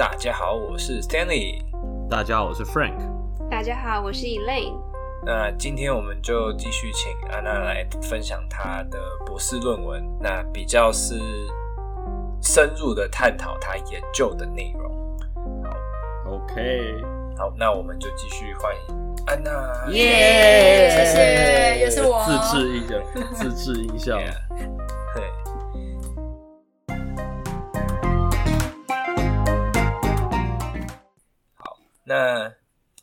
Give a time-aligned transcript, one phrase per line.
[0.00, 1.62] 大家好，我是 Stanley。
[2.08, 2.96] 大家好，我是 Frank。
[3.50, 4.72] 大家好，我是 Elaine。
[5.26, 11.20] 那今天我们就继续请安娜来分享她的博士论文，那比较是
[12.40, 14.90] 深入的探讨她研究的内容。
[15.62, 15.76] 好
[16.30, 17.04] ，OK，
[17.36, 19.50] 好，那我们就继续欢迎安娜。
[19.90, 22.24] 耶，谢谢，也是我。
[22.24, 23.02] 自制音的，
[23.34, 24.16] 自制音效。
[24.16, 24.32] 对。
[32.10, 32.52] 那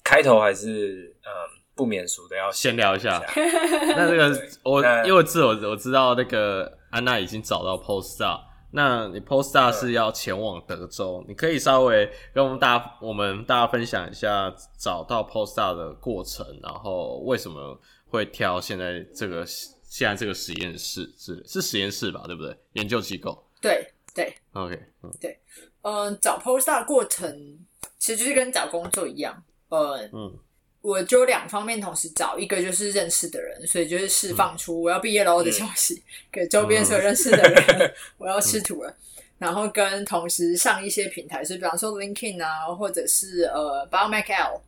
[0.04, 1.32] 开头还是嗯。
[1.78, 3.22] 不免俗的要先聊一下，
[3.96, 22.58] 那这个我因为自我我知道那个安娜已经找到 postdoc，那你 postdoc 是要前往德州，你可以稍微跟我们大家我们大家分享一下找到 postdoc 的过程，然后为什么会挑现在这个现在这个实验室是是实验室吧，对不对？
[22.74, 23.48] 研究机构。
[23.62, 25.40] 对对，OK，嗯，对，
[25.84, 27.60] 嗯，找 postdoc 的过程
[28.00, 30.38] 其实就是跟找工作一样，呃嗯。
[30.82, 38.96] 我就两方面同时找，一个就是认识的人，所以就是释放出我要毕业了的消息， 给周边所有认识的人， 我要吃土了。
[39.38, 44.62] 然后跟同时上一些平台，是比方说 LinkedIn 啊，或者是呃 BioMedCal，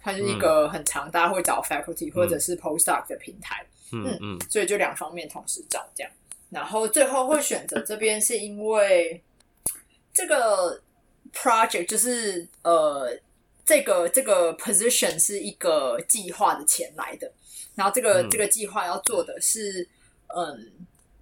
[0.00, 3.66] 它是一个很常大家会找 faculty 或者是 postdoc 的平台。
[3.90, 6.12] 嗯嗯，所以就两方面同时找这样。
[6.50, 9.20] 然后最后会选择这边，是因为
[10.12, 10.80] 这个
[11.34, 13.18] project 就是呃。
[13.66, 17.32] 这个这个 position 是一个计划的钱来的，
[17.74, 19.88] 然后这个、嗯、这个计划要做的是，
[20.36, 20.70] 嗯，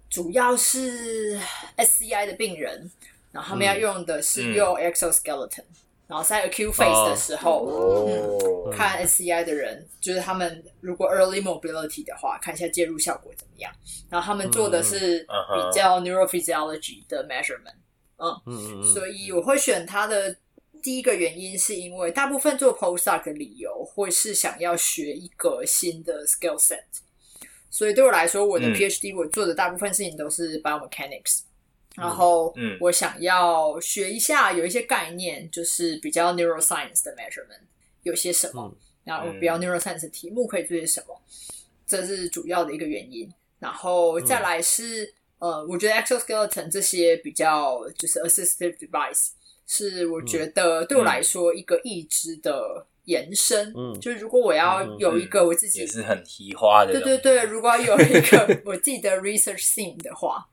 [0.09, 1.39] 主要是
[1.77, 2.91] SCI 的病人，
[3.31, 5.75] 然后他们要用的是用 exoskeleton，、嗯、
[6.07, 13.71] 然后在 acute phase 的时候，哦、嗯，看 SCI 的人，就是他们如果 early mobility 的话，看一下介入效果怎么样。
[14.09, 17.77] 然后他们做的是比较 neurophysiology 的 measurement，
[18.17, 20.35] 嗯，嗯，嗯，所以我会选他的。
[20.81, 26.83] 第一个原因是因为大部分做 postdoc 的理由会是想要学一个新的 skill set，
[27.69, 37.63] 所以对我来说，我的 PhD 我做的大部分事情都是 biomechanics，、嗯、然后我想要学一下有一些概念，就是比较 neuroscience 的 measurement
[38.01, 38.75] 有些什么，嗯、
[39.05, 41.17] 然后比较 neuroscience 的题目可以做些什么，
[41.87, 43.33] 这是主要的一个原因。
[43.57, 45.13] 然后再来是、嗯、
[45.43, 49.31] 呃，我觉得 exoskeleton 这些比较就是 assistive device。
[49.65, 60.45] 是我觉得对我来说一个义肢的延伸，嗯，就是如果我要有一个我自己也是很提花的，对对对，如果要有一个 我自己的 research theme 的话，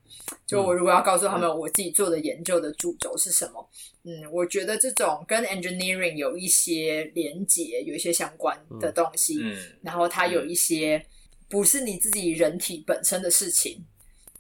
[0.47, 3.69] 就我如果要告诉他们我自己做的研究的主轴是什么，
[4.05, 11.05] 嗯，我觉得这种跟 engineering 有一些连结，有一些相关的东西，嗯，然后它有一些
[11.49, 13.85] 不是你自己人体本身的事情，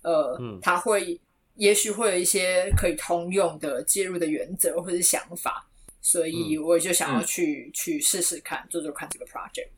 [0.03, 1.21] 呃，他会。
[1.56, 5.62] 也许会有一些可以通用的介入的原则或者是想法，
[6.00, 9.69] 所以我就想要去、嗯、去试试看，做做看这个 project。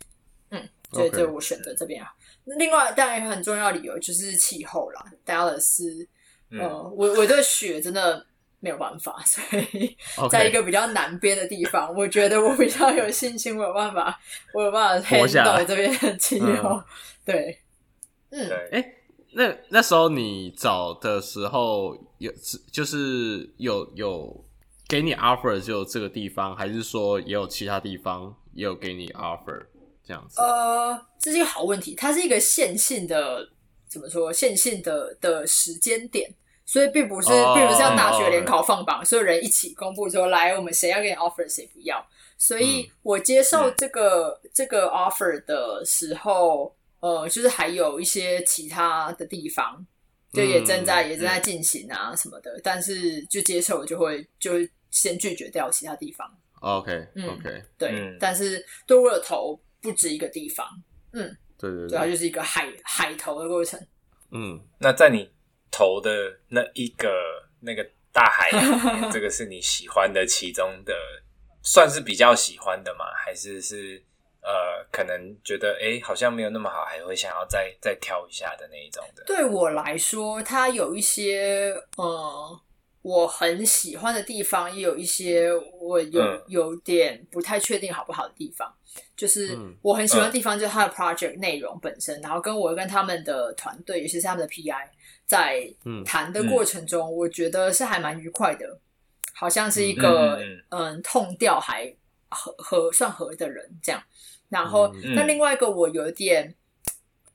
[0.50, 2.14] 嗯，所以这我选择这边啊。
[2.44, 6.06] 另外，当然很重要理由就是气候啦，Dallas，
[6.52, 6.60] 呃，嗯、
[6.94, 8.24] 我我对雪真的
[8.60, 9.96] 没有办法， 所以
[10.30, 14.20] 在一个比较南边的地方.我觉得我比较有信心，我有办法，
[14.54, 16.76] 我有办法 handle 这边的气候。
[16.76, 16.84] 嗯、
[17.24, 17.58] 对，
[18.30, 18.94] 嗯，哎。
[19.34, 22.30] 欸那那时候你找的时候有
[22.70, 24.44] 就是有有
[24.86, 29.64] 给你 offer 就这个地方，还是说也有其他地方也有给你 offer
[30.04, 30.38] 这样子？
[30.38, 33.48] 呃，这是一个好问题，它是一个线性的，
[33.88, 34.30] 怎么说？
[34.30, 36.30] 线性的的时间点，
[36.66, 42.04] 所以并不是，oh, 并不是像大学联考放榜，oh, 所有人一起公布说，来，我们谁要给你 offer，谁不要。
[42.36, 46.74] 所以我接受这个、嗯、这个 offer 的时候。
[47.02, 49.84] 呃，就是还有一些其他的地方，
[50.32, 54.52] 就也正在、嗯、也正在进行啊什么的，嗯、但是就接受就会就
[54.92, 56.32] 先拒绝掉其他地方。
[56.60, 60.64] OK OK，嗯、对，嗯、但是对我有投不止一个地方，
[61.12, 63.84] 嗯，对对对，主要就是一个海海投的过程。
[64.30, 65.28] 嗯，那在你
[65.72, 67.10] 投的那一个
[67.58, 70.94] 那个大海里面， 这个是你喜欢的其中的，
[71.64, 73.06] 算是比较喜欢的吗？
[73.26, 74.04] 还是是？
[74.42, 79.22] 呃，可能觉得哎，好像没有那么好，还会想要再再挑一下的那一种的。
[79.24, 82.60] 对我来说，它有一些呃，
[83.02, 88.72] 我很喜欢的地方，也有一些我有、嗯、有点不太确定好不好的地方。
[89.16, 94.88] 就是我很喜欢的地方，就是它的 project 内容本身，嗯、然后跟我跟他们的团队，尤其是他们的 PI，
[95.24, 95.72] 在
[96.04, 98.78] 谈的过程中，嗯、我觉得是还蛮愉快的，
[99.32, 101.90] 好像是一个嗯，嗯痛调还
[102.28, 104.02] 合合算合的人这样。
[104.52, 106.54] 然后，那、嗯、另外一个我有点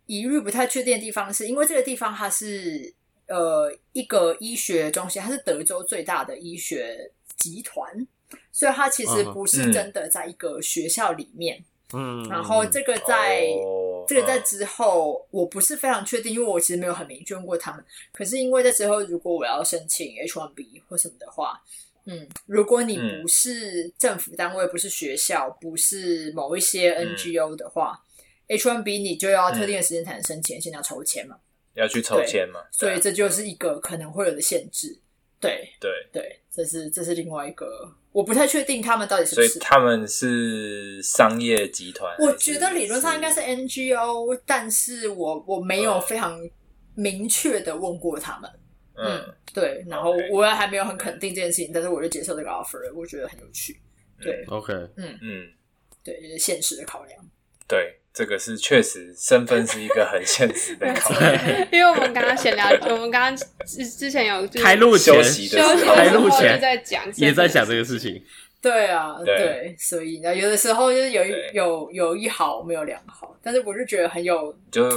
[0.06, 2.94] 疑虑、不太确定的地方是，是因为这个地方它是
[3.28, 8.08] 呃一个医学中心，它是德州最大的医学集团，
[8.52, 11.66] 所以它其实不是真的在一个学校里面。
[11.94, 17.84] 嗯，然后这个在、哦、这个在之后，我不是非常确定，因为我其实没有很明确问过他们。
[18.12, 21.60] 可是因为在之后，如果我要申请 H one B 或什么的话，
[22.10, 28.02] 嗯，如果你不是政府单位，嗯、不是学校，不是某一些 NGO 的话、
[28.48, 31.36] 嗯、H1B 你就要特定的时间才能申请，现在要抽签嘛，
[31.74, 34.98] 要去抽签嘛，所以这就是一个可能会有的限制。
[35.40, 39.50] 对对对，这是这是另外一个，我不太确定他们到底是不是。
[39.50, 42.16] 所以他们是商业集团。
[42.20, 46.42] 我觉得理论上应该是 NGO，但是我我没有非常
[46.96, 48.50] 明确的问过他们。
[48.98, 53.80] 嗯，嗯对，然后我也还没有很肯定这件事情，但是我就接受这个 offer，我觉得很有趣。
[54.22, 55.48] 对，OK，嗯嗯，
[56.04, 57.20] 对，就是现实的考量。
[57.68, 58.00] 对。
[58.14, 61.34] 这个是确实，身份是一个很现实的考量。
[61.72, 68.20] 因为我们刚刚闲聊， 我们刚刚之之前有开录休息的时候，开录前在讲，也在讲这个事情。
[68.60, 74.90] 对啊，对，对，所以呢，有的时候就是有一有有一好没有两好，但是我是觉得很有就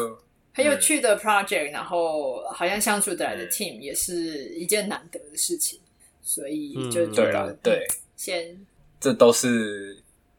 [0.63, 4.13] 很有趣的 project，、嗯、然后好像相处得来的 team 也是
[4.55, 5.81] 一件难得的事情，
[6.23, 7.87] 所以就觉得、嗯、对，
[8.17, 8.67] 先
[8.99, 9.97] 这都是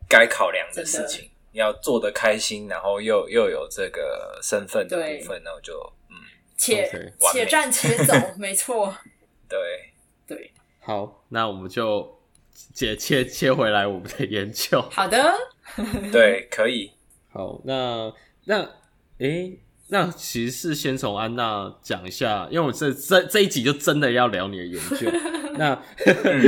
[0.08, 1.30] 该考量的事情。
[1.54, 5.74] 你要做的开心，然后又又有这个身份的部分，然后就
[6.10, 6.16] 嗯，
[6.58, 8.96] 且且战且走， 没错。
[9.50, 9.60] 对
[10.26, 12.18] 对，好，那我们就
[12.74, 14.82] 切切切回来我们的研究。
[14.84, 15.34] 好的，
[16.10, 16.90] 对，可以。
[17.34, 18.14] 好，那
[18.46, 18.70] 那
[19.18, 19.60] 诶，
[19.92, 25.12] 那其实是先从安娜讲一下，因为我这这这一集就真的要聊你的研究。
[25.60, 25.78] 那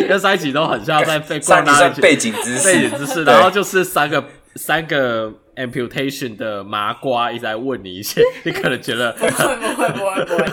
[0.07, 4.24] 跟上一集都很像在被灌输 背景知识，背景知识，然后就是三个。
[4.56, 10.46] 三个 amputation 的麻瓜一直在问你一些， 你可能觉得不会不会不会不会，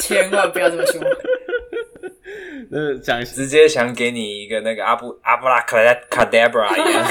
[0.00, 1.02] 千万不要这么说。
[2.70, 5.76] 那讲直接想给你一个那个阿布阿布拉卡
[6.08, 7.04] 卡达布拉一样，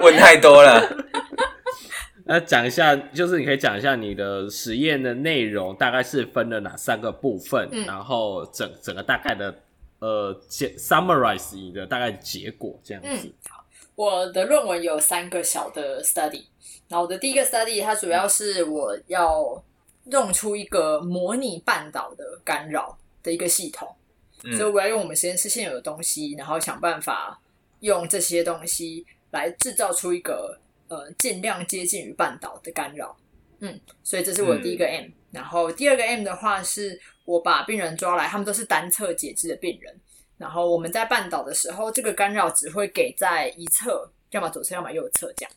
[0.00, 0.80] 问太多了。
[2.24, 9.54] 那讲一下，就是你可以讲一下你的实验的内容，大概是分了哪三个部分，嗯、然后整整个大概的
[9.98, 13.28] 呃 summarize 你的大概结果这样子。
[13.28, 13.32] 嗯
[13.94, 16.44] 我的论文有三个小的 study，
[16.88, 19.62] 然后我的第一个 study 它主要是我要
[20.04, 23.86] 弄出一个模拟半岛的干扰的一个系统，
[24.44, 27.38] 嗯、所以我要用我们实验室现有的东西，然后想办法
[27.80, 30.58] 用这些东西来制造出一个
[30.92, 33.16] 呃尽量接近于半岛的干扰。
[33.60, 39.98] 嗯，所以这是我第一个 M，、嗯、然后第二个 M 的话是我把病人抓来，他们都是单侧截肢的病人。
[40.36, 45.52] 然后我们在半岛的时候，这个干扰只会给在一侧，要么左侧，要么右侧这样。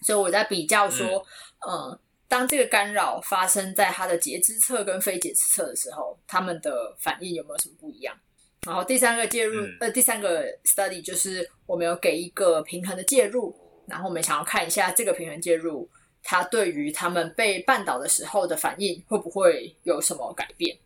[0.00, 1.24] 所以我在比较说，
[1.68, 8.16] 嗯，呃、当这个干扰发生在他的截肢侧跟非截肢侧的时候，他们的反应有没有什么不一样？
[8.66, 13.54] 然后第三个介入，呃，第三个 study 就是我们有给一个平衡的介入，
[13.86, 15.88] 然后我们想要看一下这个平衡介入，
[16.22, 20.76] 它对于他们被绊倒的时候的反应会不会有什么改变？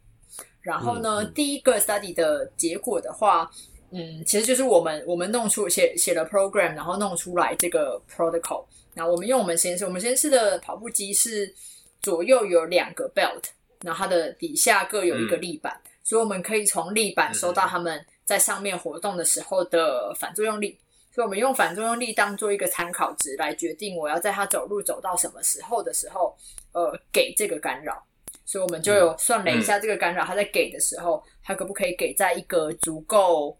[0.62, 3.48] 然后呢，嗯、第一个 study 的结果的话，
[3.90, 8.64] 嗯，其实就是我们我们弄出写写了 program，然后弄出来这个 protocol。
[8.94, 11.54] 那我们用我们实验室，我们实验室的跑步机是
[12.02, 13.44] 左右有两个 belt，
[13.82, 20.76] 然后它的底下各有一个立板，嗯、所以我们可以从立板收到他们在上面活动的时候的反作用力。
[21.16, 26.36] 所以我们用反作用力当做一个参考值来决定我要在他走路走到什么时候的时候，
[26.72, 28.06] 呃，给这个干扰。
[28.44, 33.58] 所以我们就有算了一下这个干扰，它在给的时候，它可不可以给在一个足够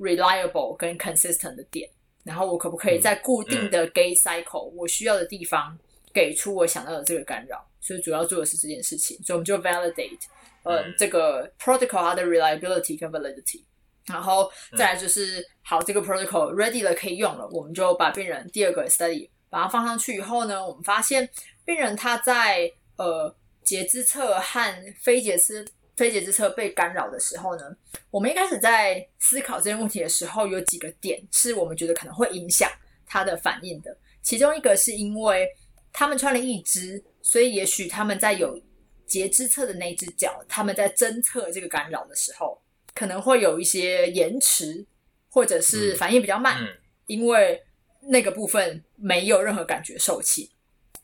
[0.00, 1.88] reliable 跟 consistent 的点，
[2.24, 5.78] 然后我可不可以在固定的 gate cycle 我需要的地方
[6.12, 7.64] 给出我想要的这个干扰？
[7.80, 10.18] 所以主要做的是这件事情，所以我们就 validate
[10.64, 13.62] 呃这个 protocol 它的 reliability 跟 validity，
[14.08, 21.28] 然后再来就是好这个 protocol ready 了可以用了，我们就把病人第二个 study 把它放上去以后呢，我们发现
[21.64, 23.34] 病人他在呃。
[23.64, 25.62] 截肢侧和非截肢
[25.94, 27.64] 非截肢侧被干扰的时候呢，
[28.10, 32.66] 我们一开始在思考这些问题的时候，有几个点是我们觉得可能会影响
[33.06, 33.94] 他的反应的。
[34.22, 35.46] 其中一个是因为
[35.92, 38.58] 他们穿了一只，所以也许他们在有
[39.06, 42.58] 截肢侧的那只脚，他们在侦测这个干扰的时候，
[42.98, 44.84] 可能会有一些延迟，
[45.30, 46.58] 或者是反应比较慢，
[47.06, 47.62] 因为
[48.00, 50.50] 那个部分没有任何感觉受气。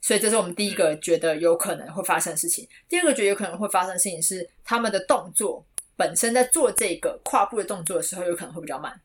[0.00, 2.68] 所以这是我们第一个觉得有可能会发生的事情。
[2.88, 5.64] 第二个觉得有可能会发生的事情是，他们的动作
[5.96, 9.00] 本身在做这个跨步的动作的时候，有可能会比较慢。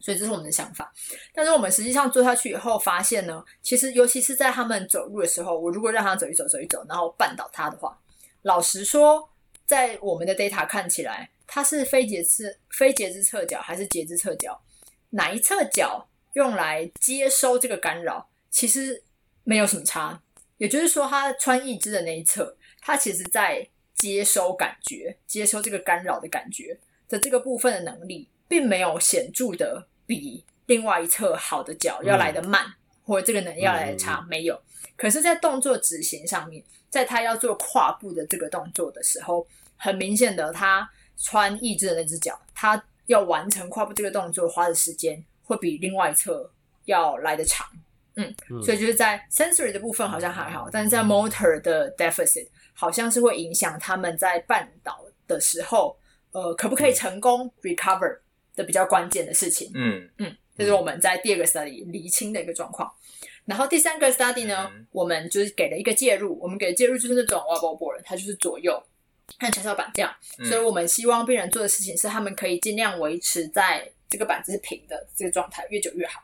[0.00, 0.90] 所以这是我们的想法。
[1.34, 7.96] 但是我们实际上做下去以后，发现呢，其实尤其是在他们走路的时候，我如果让他走一走、走一走，然后绊倒他的话，
[8.42, 9.28] 老实说，
[9.66, 14.62] 在我们的 data 看起来，它是非节肢非节肢侧脚还是节肢侧脚，
[15.10, 19.02] 哪一侧脚用来接收这个干扰，其实
[19.42, 20.22] 没有什么差。
[20.58, 23.66] 也就是说，他穿义肢的那一侧，他其实在
[23.96, 26.78] 接收感觉、接收这个干扰的感觉
[27.08, 34.56] 的这个部分的能力，并没有显著的比另外一侧好的脚要来得慢，嗯、或者这个能力要来得差，没有。
[34.96, 39.44] 可是，在动作执行上面，在他要做跨步的这个动作的时候，
[39.76, 40.88] 很明显的，他
[41.22, 46.50] 穿义肢的那只脚，他要完成跨步这个动作花的时间，会比另外一侧
[46.86, 47.66] 要来得长。
[48.16, 55.96] 嗯，所以就是在 sensory 的部分好像还好，但是在 motor 的 deficit 好像是会影响他们在绊倒的时候，
[56.32, 58.18] 呃，可不可以成功 recover
[58.56, 59.70] 的比较关键的事情。
[59.74, 62.90] 嗯嗯，这是我们在第二个 study 厘清的一个状况。
[63.44, 68.80] 然后第三个 study 呢，嗯、我们就是给了一个介入，我们给的介入就是那种 wobble board，它就是左右
[69.38, 70.14] 和跷跷板这样。
[70.38, 76.20] 嗯、所以我们希望病人做的事情是，他们可以尽量维持在这个板子是平的这个状态，越久越好。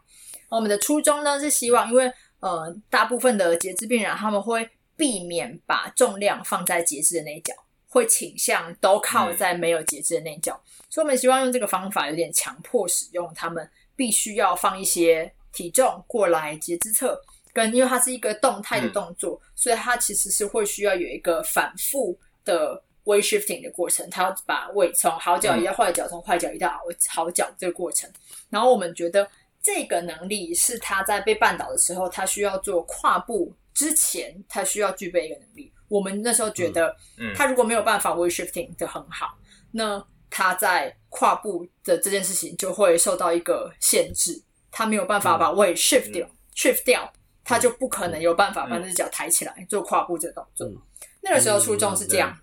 [0.49, 7.55] 我们的初衷呢是希望，因为呃大部分的截肢病人他们会避免把重量放在截肢的那一脚，
[7.89, 15.33] 会倾向都靠在没有截肢的那一脚，嗯、所以我们希望用这个方法有点强迫使用，他们必须要放一些。
[15.53, 17.19] 体重过来截肢侧，
[17.51, 24.09] 跟因为它是一个动态的动作，嗯、所以它其实是会需要有一个反复的 weight shifting 的过程。
[24.11, 26.71] 他要把 weight 从好脚移到坏脚，从坏脚移到
[27.09, 28.09] 好脚这个过程。
[28.51, 29.27] 然后我们觉得
[29.63, 35.73] 这个能力是他在被绊倒的时候，他需要做跨步之前，他需要具备一个能力。
[35.89, 36.95] 我们那时候觉得，
[37.35, 39.39] 他如果没有办法 weight shifting 的很好，
[39.71, 44.43] 那他在跨步的这件事情就会受到一个限制。
[44.71, 47.11] 他没有办法把 weight shift 掉、嗯、shift 掉，
[47.43, 50.67] 他就不可能有办法把那只脚抬起来、嗯、做跨步这个动作。
[50.67, 50.77] 嗯、
[51.23, 52.43] 那个时候初衷是这样，嗯、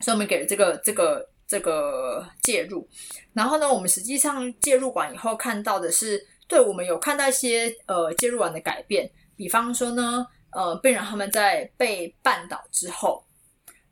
[0.00, 2.88] 所以我们给了这个这个这个介入。
[3.32, 9.10] 然后呢，我们实际上介入完以后看到的是，对我们有看到一些呃介入完的改变。
[9.36, 13.24] 比方说呢，呃，病人他们在被绊倒之后，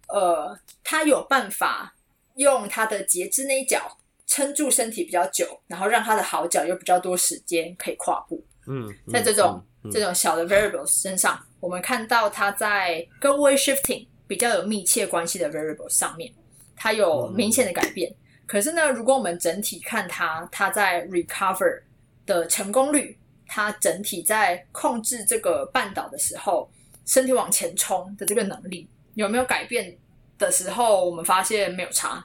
[0.08, 1.94] 呃，他有办法
[2.34, 3.96] 用他的截肢那一脚。
[4.28, 8.44] 撑住身体比较久，然后让他的好脚有比较多时间可以跨步。
[8.66, 16.32] 嗯，嗯在这种、嗯嗯、这种小的 variables 身上，我们看到他在跟 weight shifting 比较有密切关系的 variables 上面，
[16.74, 18.10] 它有明显的改变。
[18.10, 18.16] 嗯、
[18.46, 21.82] 可是呢，如果我们整体看它，它在 recover
[22.24, 23.16] 的成功率，
[23.46, 26.70] 它整体在控制这个半岛的时候，
[27.04, 29.96] 身体往前冲的这个能力有没有改变
[30.38, 32.24] 的时候，我们发现没有差。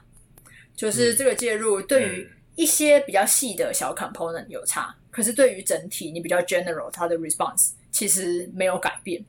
[0.74, 9.24] 就是这个介入对于一些比较细的小 component 有差，可是对于整体你比较 general，它的 response 其实没有改变。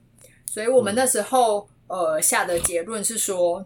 [0.46, 3.65] 所以我们那时候呃下的结论是说，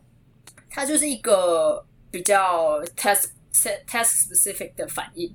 [0.69, 5.33] 它就是一个比较 test test specific 的反应。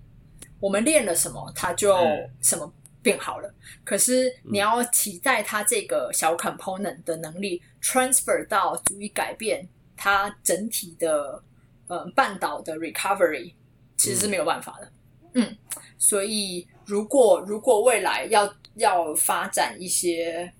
[0.61, 1.97] 我们练了什么，它就
[2.41, 2.73] 什么
[3.03, 3.53] 变好了。
[3.85, 11.43] 可是你要期待它这个小 component 的能力 transfer 到足以改变它整体的。
[11.89, 13.53] 呃半岛的 recovery
[13.99, 14.91] 其实是没有办法的。
[15.35, 15.59] 嗯，嗯，
[15.99, 20.51] 所以如果如果未来要要发展一些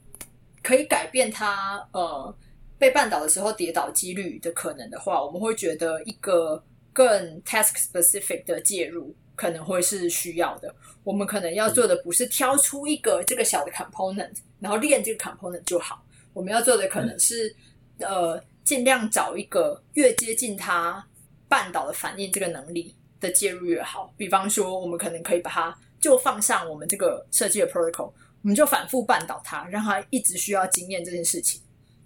[0.63, 2.35] 可以改变他呃
[2.79, 10.75] 被绊倒的时候跌倒几率的可能的话，我们会觉得一个更 task specific 的介入可能会是需要的。
[11.05, 16.05] 我们可能要做的不是挑出一个这个小的 component，然后练这个 component 就好。
[16.33, 17.55] 我们要做的可能是、
[17.99, 21.05] 嗯、呃尽量找一个越接近他。
[21.53, 28.11] 绊倒的反应这个能力的介入越好，比方说，我们可能可以把它就放上我们这个设计的 protocol，
[28.43, 31.61] 我们就反复绊倒他，让他一直需要经验这件事情，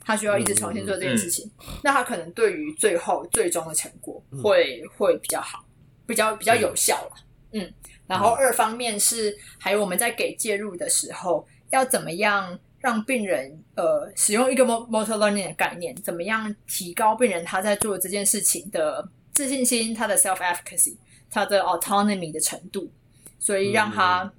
[0.05, 5.65] 他需要一直重新做这件事情，嗯嗯、那他可能对于最后最终的成果会、嗯、会比较好，
[6.07, 7.13] 比较比较有效了。
[7.53, 7.75] 嗯，嗯，
[8.07, 19.09] 然后二方面是还有我们在给介入的时候，要怎么样让病人呃使用一个 motor learning 的概念，怎么样提高病人他在做这件事情的。
[19.37, 20.97] 自信心，他的 self efficacy，
[21.29, 22.91] 他的 autonomy 的程度，
[23.39, 24.33] 所以让他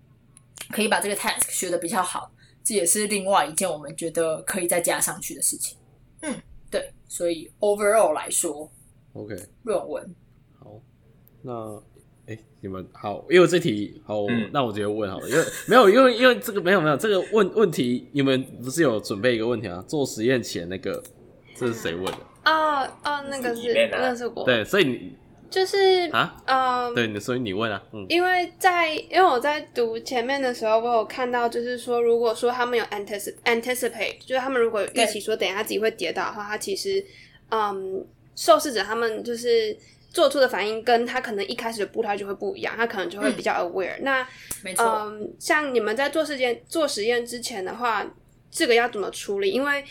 [0.70, 2.32] 可以把这个 task 学的比较好，
[2.64, 5.78] 这也是另外一件我们觉得可以再加上去的事情。
[6.22, 6.34] 嗯，
[6.70, 8.70] 对，所以 overall 来说
[9.14, 10.16] ，OK，论文。
[10.60, 10.82] 好，
[11.42, 11.76] 那
[12.26, 19.84] 哎、欸，你们好，因为这题好，嗯、那我直接问好了，因为没有，因为因为这个没有没有这个问问题，你们不是有准备一个问题啊？
[19.88, 21.02] 做实验前那个，
[21.56, 22.18] 这是谁问的？
[22.46, 24.44] 哦哦，那个是那是我。
[24.44, 25.16] 对，所以你
[25.50, 37.04] 就是啊，嗯，对，所以你问啊，嗯，因为在因为我在读前面的时候，我有看到就是说，如果说他们有 anticipate anticipate，就是他们如果预期说等一下自己会跌倒的话，他其实
[37.50, 39.75] 嗯，受试者他们就是
[40.10, 43.96] 做出的反应跟他可能一开始的步态就会不一样，他可能就会比较 aware。
[43.98, 44.27] 嗯、那
[44.63, 48.06] 没错，嗯，像你们在做实验做实验之前的话，
[48.51, 49.50] 这个要怎么处理？
[49.51, 49.84] 因为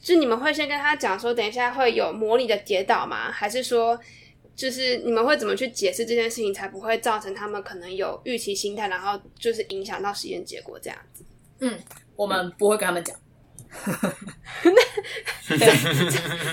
[0.00, 3.30] 就你们会先跟他讲说，等一下会有模拟的跌倒吗？
[3.30, 3.98] 还是说，
[4.54, 11.24] 就是你们会怎么去解释这件事情，才不会造成他们可能有预期心态，然后就是影响到实验结果这样子？
[11.60, 11.78] 嗯，
[12.16, 13.16] 我们不会跟他们讲。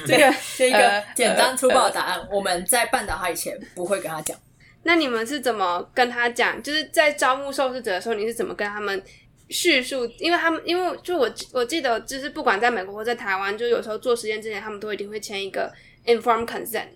[0.07, 2.27] 这个是一个简单粗暴的答案。
[2.31, 4.37] 我们在绊倒他以前不会跟他讲。
[4.83, 6.63] 那你们是怎么跟他讲？
[6.63, 9.03] 就是在招募受试者的时候，你是怎么跟他们
[9.49, 10.05] 叙述？
[10.19, 15.69] 因为他们，因为就我我记得，就是不管在美国或在台湾，就有时候做实验之前，他们都一定会签一个
[16.05, 16.87] informed consent。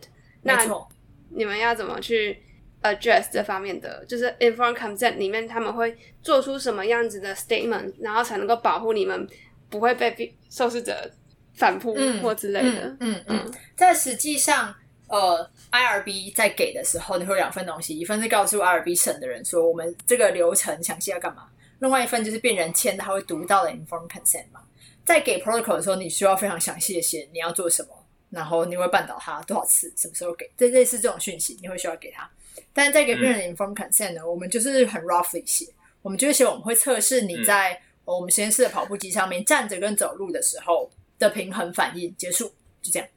[0.44, 0.88] 没错。
[1.30, 2.38] 你们要怎么去
[2.82, 4.06] address 这方面的？
[4.06, 9.28] 就是 informed consent 里面他们会做出什么样子的 statement，然后才能够保护你们？
[9.70, 11.10] 不会被受试者
[11.56, 12.86] 反扑或之类的。
[12.86, 14.72] 嗯嗯，嗯，嗯，在实际上，
[15.08, 21.48] 呃，IRB 在给的时候，你会有两份东西，一份是告诉 IRB 审的人说我们这个流程详细要干嘛，
[21.80, 24.62] 另外一份就是病人签他会读到的 informed consent 嘛。
[25.04, 27.90] 在给 protocol 的时候，你需要非常详细的写你要做什么，
[28.34, 32.30] 然后你会绊倒他多少次，什么时候给，这类似这种讯息，你会需要给他。
[32.74, 35.68] 但是在给病人的 informed consent 呢，嗯、我们就是很 roughly 写，
[36.02, 37.78] 我们就是写我们会测试你在、嗯。
[38.06, 43.08] 我们实验室的跑步机上面站着跟走路的时候的平衡反应结束，就这样。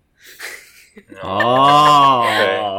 [1.24, 2.24] 哦，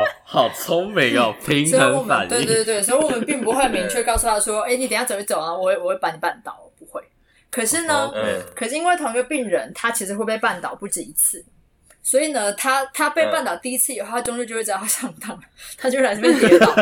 [0.24, 2.30] 好聪明哦， 平衡反应。
[2.30, 7.04] 对对对，所以我们并不会明确告诉他说：“哎、欸，你等下走一走啊，我会我会把你绊倒。”不会。
[7.52, 8.10] 可是呢，
[8.56, 11.44] 可是因为同一个病人，他其实会被绊倒不止一次，
[12.08, 15.38] 所以呢，他他被绊倒第一次以后，他终究就会知道他上当，
[15.78, 16.74] 他就来这边跌倒。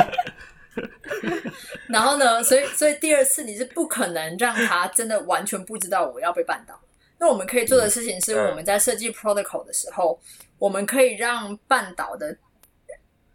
[1.90, 6.80] 然后呢，所以所以第二次你是不可能让他真的完全不知道我要被绊倒。
[7.18, 10.20] 那我们可以做的事情是，我们在设计 protocol 的时候，
[10.60, 12.38] 我们可以让绊倒的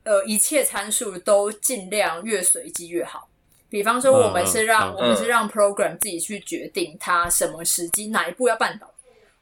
[0.04, 3.28] 呃一切参数都尽量越随机越好。
[3.68, 8.88] 比方说，我们是让我们是让 program 自己去决定他什么时机哪一步要绊倒。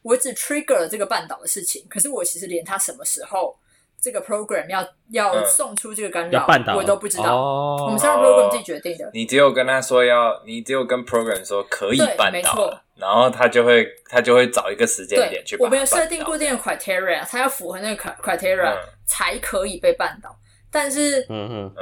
[0.03, 3.57] 我只 trigger 了这个绊倒的事情，可是我其实连他什么时候。
[4.01, 7.35] 这个 program 要要送出这个干扰，我都不知道。
[7.35, 9.11] 哦、我们是让 program 自己决定的。
[9.13, 15.57] 你只有跟他说要，你只有跟 program 说可以绊倒，然后他就会他就会找一个时间点去。
[15.57, 20.33] 我们有设定固定的 criteria，他要符合那个 criteria、嗯、才可以被绊倒。
[20.71, 21.27] 但是，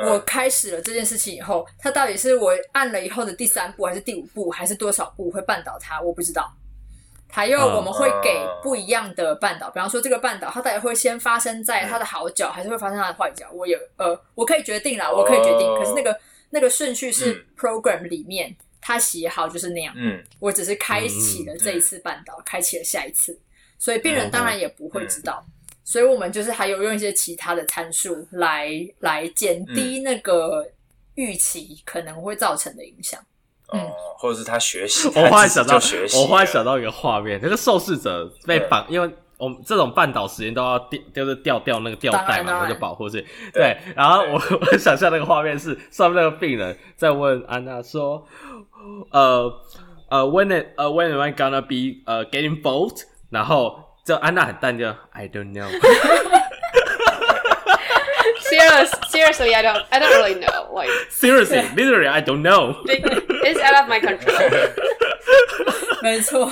[0.07, 6.01] 我开始了这件事情以后，他到底是我按了以后的第三步，还是第五步，还是多少步会绊倒他？
[6.01, 6.51] 我不知道。
[7.37, 13.47] 还有，我们会给不一样的半岛，比方说这个半岛，它到底会先发生在它的好角，还是会发生它的坏角？
[13.53, 15.69] 我有呃，我可以决定啦，我可以决定。
[15.77, 16.19] 可是那个
[16.49, 19.93] 那个顺序是 program 里面它写好就是那样。
[19.99, 23.39] 嗯，我只是开启了这一次半岛，开启了下一次，
[23.79, 25.45] 所以病人当然也不会知道。
[25.85, 28.71] 所以我们就是还有用一些其他的参数来
[29.01, 30.67] 来减低那个
[31.17, 33.23] 预期可能会造成的影响。
[33.69, 43.25] 哦，或者是他学习，我忽然想到，我忽然想到一个画面，那个受试者被绑，因为我们这种半倒时间都要吊，就是吊吊那个吊带嘛，那个保护是。
[43.53, 48.25] 对，然后我我想象那个画面是上面那个病人在问安娜说，
[49.11, 49.53] 呃
[50.09, 53.03] 呃，when it 呃 when am I gonna be 呃 getting bolt？
[53.29, 55.69] 然后就安娜很淡定，I don't know。
[59.11, 60.73] Seriously, I don't, I don't really know.
[60.75, 62.83] Like seriously, literally, I don't know.
[62.87, 64.51] It's out of my control.
[66.03, 66.51] 没错。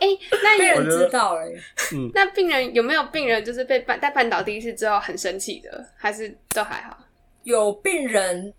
[0.00, 0.08] 哎，
[0.42, 1.48] 那病人知道哎。
[1.92, 6.96] 嗯，那病人有没有病人就是被绊在绊倒第一次之后很生气的，还是都还好？
[7.44, 8.52] 有病人，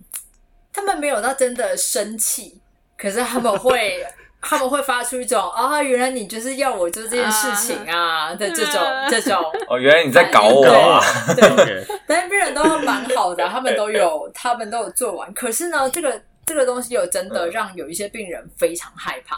[0.73, 2.59] 他们没有到真的生气，
[2.97, 4.05] 可是他们会。
[4.41, 8.33] 他们会发出一种啊，原来你就是要我做这件事情啊。
[8.35, 9.43] 的这种这种。
[9.67, 11.01] 哦，原来你在搞我啊！
[11.35, 15.33] 对， 但是病人都蛮好的，他们都有他们都有做完。
[15.33, 19.37] 可是呢，这个这个东西有真的让有一些病人非常害怕，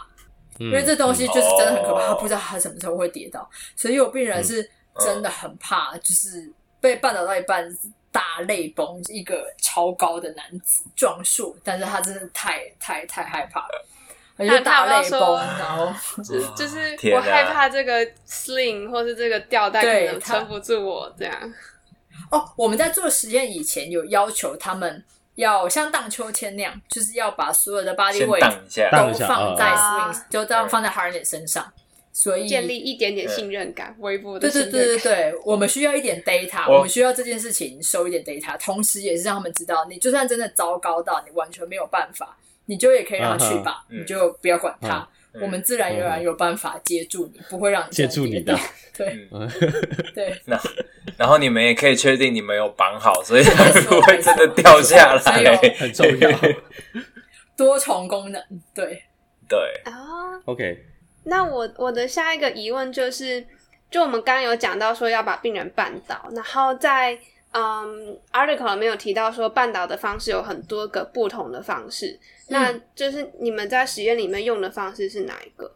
[0.58, 4.68] 因为这东西就是真的很可怕，他不知道他什么时候会跌倒，所以有病人是
[5.00, 7.66] 真的很怕，就是被绊倒到一半
[8.12, 13.86] 大泪崩，一个超高的男子壮硕，但是他真的太太太害怕了。
[14.48, 21.34] 他打泪崩，然后就 就是我害怕这个 sling 或是这个吊带可能撑不住我这样。
[22.30, 28.40] 哦，我们在做实验以前有要求他们要像荡秋千那样，就是要把所有的 body weight
[28.90, 31.72] 都放在 sling，就这样放在 harness 身上，
[32.12, 42.36] 所以建立一点点信任感，微薄的对对对对对，我们需要一点 data，我们需要这件事情收一点 data，同时也是让他们知道，你就算真的糟糕到你完全没有办法。
[42.70, 43.98] 你就也可以让他去吧，uh.
[43.98, 45.00] 你就不要管他。
[45.34, 45.42] Uh.
[45.42, 48.56] 我们自然而然有办法接住你，不会让你接住你的。
[48.96, 49.28] 对，
[50.14, 50.40] 对。
[50.44, 50.56] 那
[51.16, 56.30] 然后你们也可以确定你们有绑好，所以它不会真的掉下来， 很重要。
[57.56, 58.40] 多重功能，
[58.72, 59.02] 对
[59.48, 59.92] 对啊。
[60.44, 60.84] OK，
[61.24, 63.44] 那我我的下一个疑问就是，
[63.90, 67.18] 就我们刚刚有讲到说要把病人绊倒，然后在。
[67.52, 75.74] 嗯、um,，article 里面有提到说绊倒的方式有很多个不同的方式，嗯、那就是你们在实验里面用的方式是哪一个？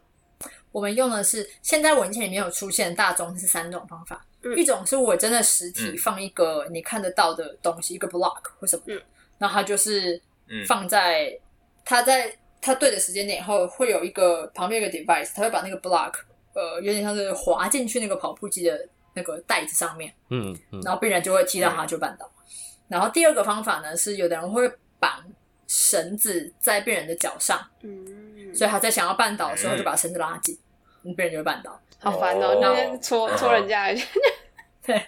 [0.71, 9.03] 我们用的是现在文献里面有出现大宗是三种方法，嗯、一种是我真的实体放一个你看得到的东西，嗯、一个 block 或什么，嗯，
[9.39, 10.21] 然后它就是
[10.69, 11.37] 放在
[11.85, 16.13] 它在它对的时间点以后会有一个旁边有一个 device，它会把那个 block
[16.53, 18.89] 呃有点像是滑进去那个跑步机的。
[19.15, 22.27] 那个袋子上面，嗯，嗯，然后病人就会踢到他就绊倒。
[22.27, 22.43] 嗯、
[22.89, 25.25] 然后第二个方法呢，是有的人会绑
[25.67, 30.59] 绳子在病人的脚上，嗯，所以他在想要绊倒的时候就把绳子拉紧，
[31.05, 31.81] 嗯、病人就会绊倒。
[31.99, 33.95] 好烦哦，那边戳戳人家。
[34.85, 35.03] 对。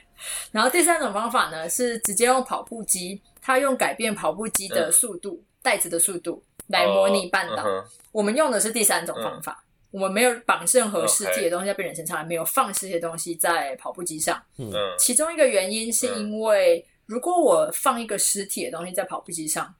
[0.50, 7.62] 然后第三种方法呢，是直接用跑步机，他用改变跑步机的速度、袋、嗯、子的速度来模拟绊倒。
[7.62, 9.62] 哦嗯、我们用的是第三种方法。
[9.92, 14.42] 嗯我们没有绑任何实体的东西在病人身上，还没有放实体的东西在跑步机上。
[14.58, 19.74] 嗯，其中一个原因是因为，如果我放一个实体的东西在跑步机上，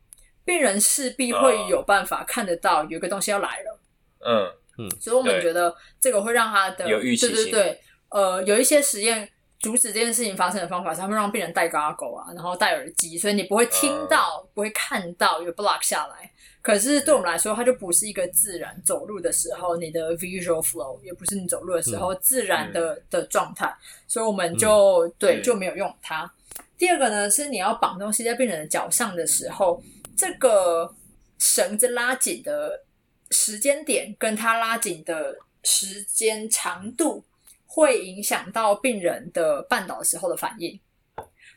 [0.45, 3.81] 病人势必会有办法看得到有个东西要来了。
[4.25, 7.35] 嗯嗯，所以我们觉得这个会让他的有预期性。
[7.35, 16.31] 对对对，呃，有一些实验阻止这件事情发生的方法是，他们让病人戴 goggle 啊，然后戴耳机，所以你不会听到，不会看到有 block 下来。
[16.67, 23.73] 可是对我们来说，它就不是一个自然走路的时候，你的 visual flow 也不是你走路的时候自然的、嗯、的状态，
[24.09, 26.25] 所以我们就、嗯、对就没有用它。
[26.25, 29.81] 嗯、第二个呢，是你要绑东西在病人的脚上的时候，
[30.17, 30.93] 这个
[31.39, 32.83] 绳子拉紧的
[33.31, 37.23] 时间点跟它拉紧的时间长度，
[37.69, 40.81] 会影响到病人的绊倒时候的反应。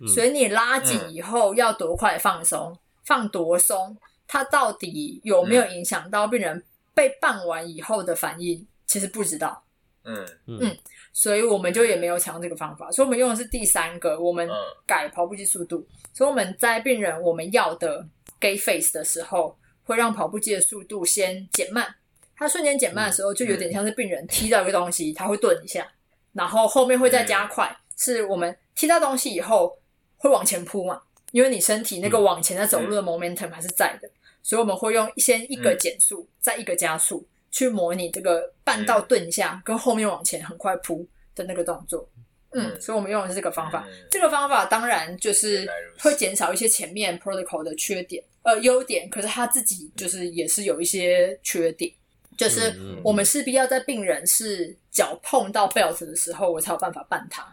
[0.02, 3.98] 嗯、所以你拉紧以后要多快放松，放多松。
[4.32, 6.64] 它到底有没有影响到病人
[6.94, 8.64] 被绊完以后的反应？
[8.86, 9.64] 其实不知道。
[10.04, 10.78] 嗯嗯，
[11.12, 12.92] 所以我们就也没有采用这个方法。
[12.92, 14.48] 所以我们用的是第三个，我们
[14.86, 15.84] 改跑步机速度。
[16.14, 18.08] 所以我们在病人我们要的
[18.40, 21.96] gay face 的时候，会让跑步机的速度先减慢。
[22.36, 25.92] 它瞬间减慢的时候，就有点像是病人踢到一个东西，它会顿一下，
[26.34, 27.76] 然后后面会再加快。
[27.98, 29.76] 是我们踢到东西以后
[30.18, 31.02] 会往前扑嘛？
[31.32, 34.10] 因为你身体那个往前在走路的 momentum 还是在的。
[34.42, 42.10] 所以我们会用先一个减速，嗯、再一个加速，去模拟这个半道顿下、嗯、跟后面往前很快扑的那个动作。
[42.52, 43.86] 嗯，嗯，所以我们用的是这个方法。
[43.88, 49.08] 嗯、这个方法当然就是会减少一些前面 protocol 的缺点，呃，优点。
[49.10, 51.94] 可是它自己就是也是有一些缺点，
[52.36, 52.74] 就是
[53.04, 57.44] 我们势必要在病人是脚碰到 belt 的时候，我才有办法办他。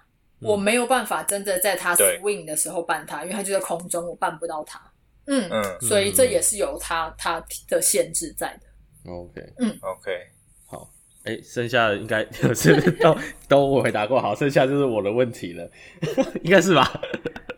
[0.41, 4.81] 嗯、我没有办法真的在他 swing 的时候绊他，因为他就在空中，我绊不到他。
[5.27, 9.11] 嗯嗯，所以这也是有它它的限制在的。
[9.11, 10.13] OK，嗯，OK，
[10.67, 10.89] 好，
[11.25, 13.17] 哎，剩下的应该是都
[13.49, 15.69] 都我回答过，好，剩下就是我的问题了，
[16.43, 17.01] 应该是吧？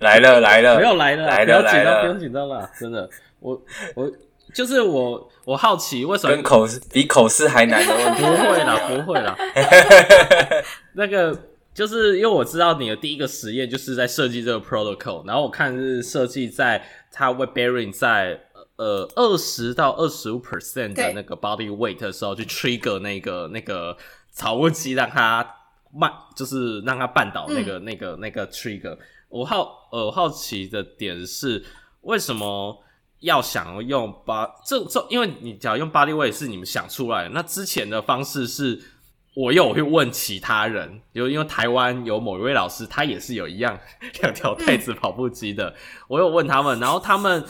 [0.01, 3.09] 来了来了，不要来了，来了，不要紧张，不用紧张了，真的，
[3.41, 3.61] 我
[3.95, 4.11] 我
[4.55, 8.23] 就是我我好奇为什么跟口试比口试还难的问题？
[8.23, 9.37] 不会啦，不会啦，
[10.95, 11.39] 那个。
[11.79, 18.37] 就是因为我知道你的第一个实验就是在设计这个 protocol，然后我看是设计在它 weight bearing 在
[18.75, 23.97] 呃二十到二十五 percent 的那个 body weight 的时候去 trigger 那个那个
[24.37, 25.49] 跑步机让它
[25.95, 28.99] 慢，就是让它绊倒那个、嗯、那个那个 trigger。
[29.29, 31.65] 我好呃好奇的点是
[32.01, 32.77] 为什么
[33.21, 38.83] 要想要用八这这，因为你只要用 body weight 是你们想出来的，那之前的方式是。
[39.39, 43.79] 我又会问其他人，有因为台湾有某一位老师，他也是有一样
[44.21, 45.73] 两条带子跑步机的。
[46.09, 47.45] 我有问他们，然后他们，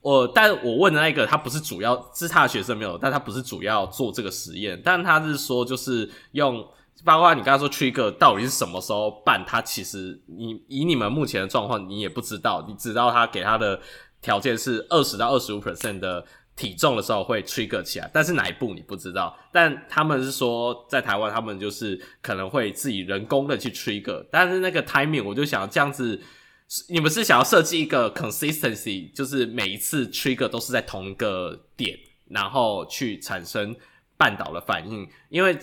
[0.00, 6.66] 我但我问的那个，他不是主要是他学生没有，但他不是主要做这个实验，但他是说就是用，
[7.04, 13.78] 包括你刚才说 trigger 到底是什么时候办，他其实你以你们目前的状况，你也不知道，你知道他给他的
[14.22, 16.24] 条件是二十到二十五 percent 的。
[16.56, 19.36] 体重的时候会 trigger 起来，但是哪一步你不知道。
[19.52, 26.20] 但他们是说，在台湾他们就是可能会自己人工的去 trigger，但是那个 timing 我就想这样子，
[26.88, 33.74] 你们是想要设计一个 consistency，就是每一次 trigger 都是在同一个点，然后去产生
[34.16, 35.58] 半岛的反应，因为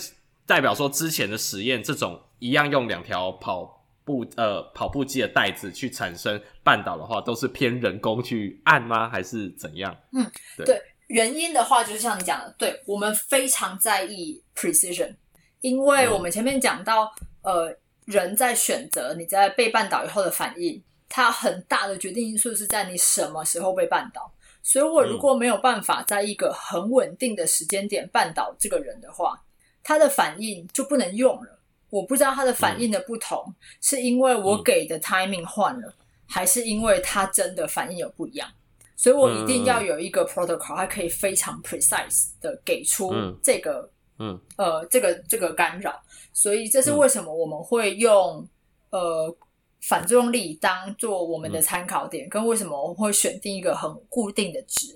[0.46, 3.81] 代表说之前的实验这种一样用两条跑。
[4.12, 9.08] 步呃跑步机的带子去产生绊倒的话，都是偏人工去按吗？
[9.10, 9.96] 还是怎样？
[10.12, 15.16] 嗯，对，对，原因的话，就是像你讲的，对，我们非常在意 precision，
[15.62, 17.10] 因为我们前面讲到，
[17.44, 17.74] 呃，
[18.06, 24.30] 人在选择你在被绊倒以后的反应，它很大的决定因素是在你什么时候被绊倒。
[24.64, 29.42] 所以我如果没有办法在一个很稳定的时间点绊倒这个人的话，
[29.84, 31.58] 他的反应就不能用了。
[31.92, 35.94] 我不知道他的反应的不同，是因为我给的 timing 换了，
[36.26, 38.50] 还是因为他真的反应有不一样。
[38.96, 46.00] 所以我一定要有一个 protocol，它可以非常 precise 的给出这个，嗯，呃，这个这个干扰。
[46.34, 48.48] 所以这是为什么我们会用
[48.92, 49.36] 呃
[49.82, 54.94] 反作用力当做我们的参考点，跟为什么我们会选定一个很固定的值。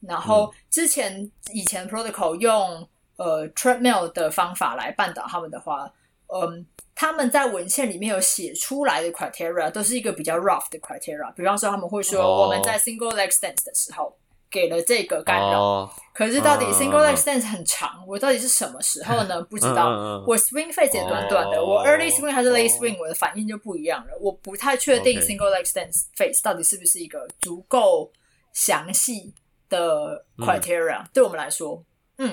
[0.00, 5.92] 然后之前以前 protocol 用呃 treadmill 的方法来绊倒他们的话，
[6.28, 11.32] 嗯，他们在文献里面有写出来的 criteria 都是一个比较 rough 的 criteria。
[11.34, 14.16] 比方说，他们会说我们在 single leg stance 的时候
[14.50, 19.42] 给了这个干扰，可是到底 single leg stance 很长，我到底是什么时候呢？
[19.50, 20.22] 不知道。
[20.26, 24.12] 我 swing face 也短短的，我 early swing 还是 late swing，我的反应就不一样了。
[24.20, 28.10] 我不太确定 single leg stance face 到底是不是一个足够
[28.52, 29.34] 详细
[29.68, 31.82] 的 criteria、对我们来说。
[32.16, 32.28] 嗯，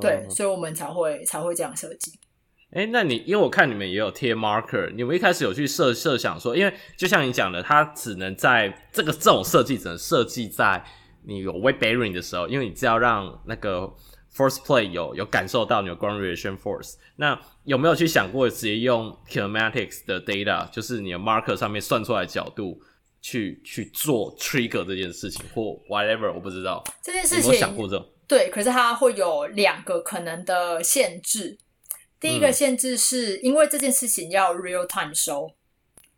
[0.00, 2.16] 对，所以我们才会才会这样设计。
[2.72, 10.84] 哎，那你因为我看你们也有贴 marker，你们一开始有去设设想说，因为就像你讲的，它只能在这个这种设计只能设计在
[11.24, 13.92] 你有 weight bearing 的时候，因为你只要让那个
[14.32, 16.94] force plate 有有感受到你的 ground reaction force。
[17.16, 22.80] 那有没有去想过直接用 kinematics 的 data，就是你的 marker 上面算出来的角度
[23.20, 28.06] 去去做 trigger 这件事情，或 whatever，我不知道这件事情有想过这种？
[28.28, 31.58] 对，可是它会有两个可能的限制。
[32.20, 35.50] 第一个限制是因为这件事情要 real time 收，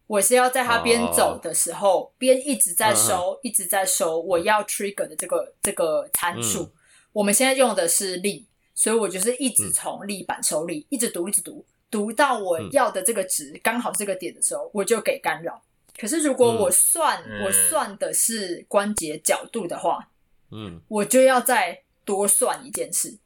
[0.09, 2.47] 我是要在他边走的时候边、oh.
[2.47, 3.38] 一直在收，uh.
[3.43, 6.65] 一直在收我要 trigger 的这个这个参数。
[6.65, 6.73] 嗯。
[7.12, 15.62] 我们现在用的是力，所以我就是一直从力板收力，一直读一直读，读到我要的这个值刚好这个点的时候，我就给干扰。
[15.97, 20.09] 可是如果我算、嗯、我算的是关节角度的话，
[20.51, 23.19] 嗯，我就要再多算一件事。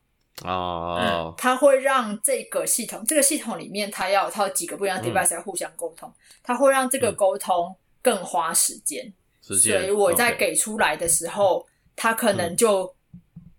[0.44, 1.32] 哦、oh.
[1.32, 12.94] 嗯，它会让这个系统，这个系统里面它要它有几个不一样的 device 要互相沟通，它、嗯、会让这个沟通更花时间，时间，所以我在给出来的时候，嗯、它可能就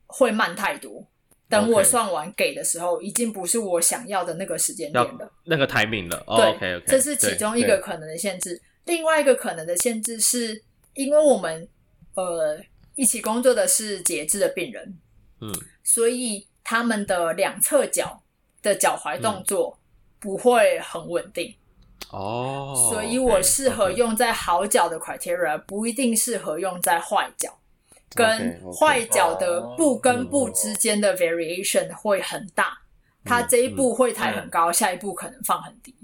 [0.06, 1.04] 会慢太多。
[1.50, 6.24] 等我算完给的时候，已经不是我想要的那个时间点了，那个 timing 了。
[6.60, 6.84] 对、oh.
[6.86, 8.62] 这是其中一个可能的限制。
[8.86, 10.62] 另外一个可能的限制是，
[10.94, 11.68] 因为我们
[12.14, 12.60] 呃
[12.94, 14.96] 一起工作的是截肢的病人，
[15.42, 15.52] 嗯，
[15.84, 16.46] 所以。
[16.70, 18.22] 他们的两侧脚
[18.62, 19.80] 的脚踝动作
[20.20, 21.56] 不会很稳定。
[22.12, 27.58] 哦、嗯，所以我适合用在好脚的 criteria，不一定适合用在坏脚，
[28.14, 32.78] 跟坏脚的步跟步之间的 variation 会很大，
[33.24, 35.96] 它这一步会抬很高，下一步可能放很低，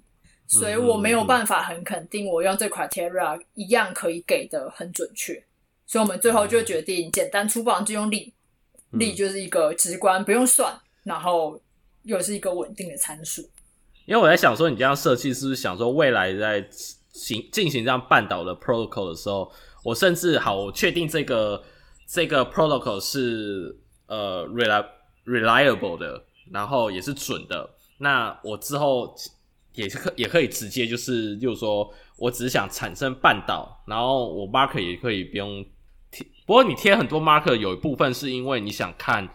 [0.48, 5.44] 所以我没有办法很肯定我用这 criteria 一样可以给的很准确，
[5.86, 8.34] 所以我们最后就决定简单粗暴就用力。
[8.94, 11.60] 力就是一个直观，不用算，然后
[12.04, 13.42] 又是一个稳定的参数。
[14.06, 16.68] 因为我在想说，你这样设计是不是想说，未来在
[17.14, 19.52] 行进行这样半岛的 protocol 的时候，
[19.84, 21.64] 我甚至好，我确定这个
[22.08, 23.76] 这个 protocol 是
[24.08, 24.48] 呃
[25.26, 27.70] reliable 的，然后也是准的。
[27.98, 29.16] 那我之后
[29.74, 35.66] 也是可也可以直接就是，就是说我只想产生半岛，然后我 marker 也可以不用。
[36.46, 39.28] 不过你贴很多 marker，有一部分是因为你想看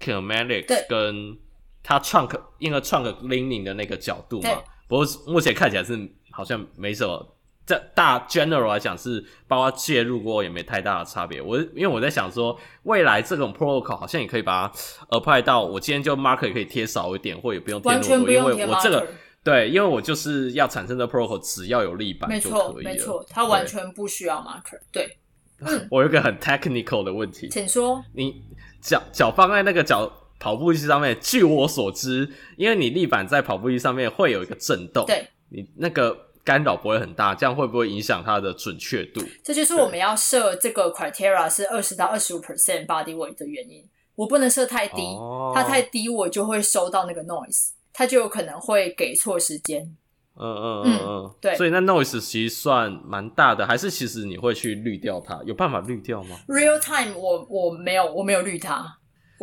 [0.00, 1.36] kinematics 跟
[1.82, 4.50] 他 trunk 因为 trunk leaning 的那个角度嘛。
[4.88, 5.98] 不过目前看起来是
[6.30, 11.42] 好像没什么，在大 general 来讲是包括介入过也没太大的差别。
[11.42, 14.74] 我因为我在想说，未来这种 protocol 好像也可以把它
[15.18, 19.08] apply 到我今天就 marker 也可以贴少一点，或也不用贴那么多，因为我这个
[19.42, 22.90] 对，因为我就是要产生的 protocol 只要有立板就可以了。
[22.90, 25.18] 没错，没错，它完全不需要 marker，对。
[25.60, 28.04] 嗯、我有一个很 technical 的问题，请说。
[28.12, 28.42] 你
[28.80, 39.20] 脚脚放在那个脚跑步机上面，据我所知，因为你立板在跑步机上面会有一个震动，对，你那个干扰不会很大，这样会不会影响它的准确度？
[39.42, 43.82] 这就是我们要设这个 criteria 是二十到二十五 percent body weight 的原因。
[44.14, 49.94] 我不能设太低，哦，它太低我就会收到那个 noise，它就有可能会给错时间。
[50.38, 55.40] 嗯嗯嗯嗯，对，所以那 noise 其实算蛮大的，还是其实你会去滤掉它？
[55.44, 58.98] 有办法滤掉吗？Real time，我我没有，我没有滤它，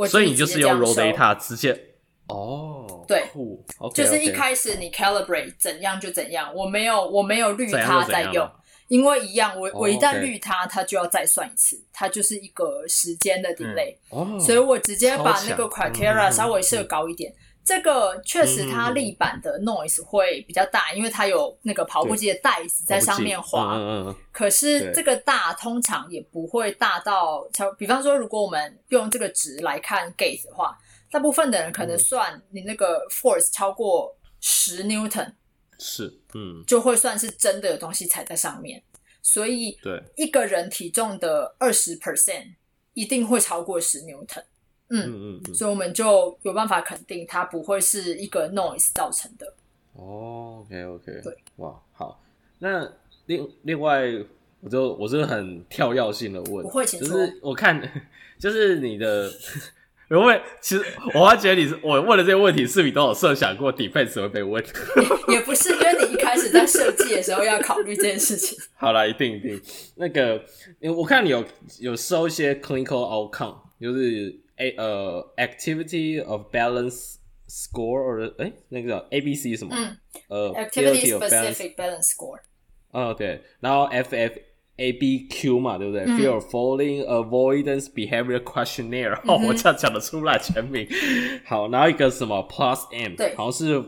[0.07, 1.95] 所以你就是用 raw data 直接
[2.27, 3.23] 哦，对。
[3.79, 8.47] okay, 就是一开始你 calibrate 怎样就怎样，我没有我没有滤它在用，
[8.87, 13.95] 因为一样，我我一旦滤它，它就要再算一次，它就是一个时间的 delay。
[14.11, 17.33] 哦，所以我直接把那个 criteria 稍微设高一点。
[17.65, 23.75] 这个确实它立板的 noise 会比较大，因为它有那个跑步机的带子在上面滑。
[23.75, 24.15] 嗯嗯。
[24.31, 27.47] 可是这个大通常也不会大到，
[27.77, 30.77] 比方说，如果我们用这个值来看 gauge 的话，
[31.09, 35.31] 大部分的人可能算你那个 force 超过十 newton。
[35.79, 38.81] 是，嗯，就会算是真的有东西踩在上面，
[39.21, 42.55] 所以对一个人体重的二十 percent
[42.93, 44.45] 一定会超过十牛顿，
[44.93, 49.45] 嗯嗯嗯，所以我们就有办法肯定它不会是一个 noise 造成的。
[49.93, 52.21] 哦，OK OK，对，哇，好，
[52.59, 52.87] 那
[53.25, 54.03] 另另外，
[54.61, 57.81] 我就我是很跳跃性的问，不会，就是我看
[58.39, 59.31] 就是你的。
[60.11, 64.63] 因为其实我发觉你是我问的这些问题，是你都有设想过 defense 会被问
[65.27, 65.33] 也？
[65.33, 68.55] 也不是，因为你一开始在设计的时候要考虑这件事情。
[68.75, 69.59] 好了，一定一定。
[69.95, 70.39] 那个，
[70.95, 71.43] 我看你有
[71.79, 77.16] 有收一些 clinical outcome，就是 a 呃 activity of balance
[77.48, 79.74] score，或者哎那个叫 A B C 什么？
[79.76, 79.96] 嗯，
[80.28, 82.38] 呃，activity specific balance score。
[82.90, 86.16] 哦，对，然后 F F。A B Q 嘛，对不对、嗯、？
[86.16, 90.86] Fear of falling avoidance behavior questionnaire，、嗯、哦，我这样讲得出来全名。
[91.44, 93.84] 好，然后一个什么 Plus M，对，好像是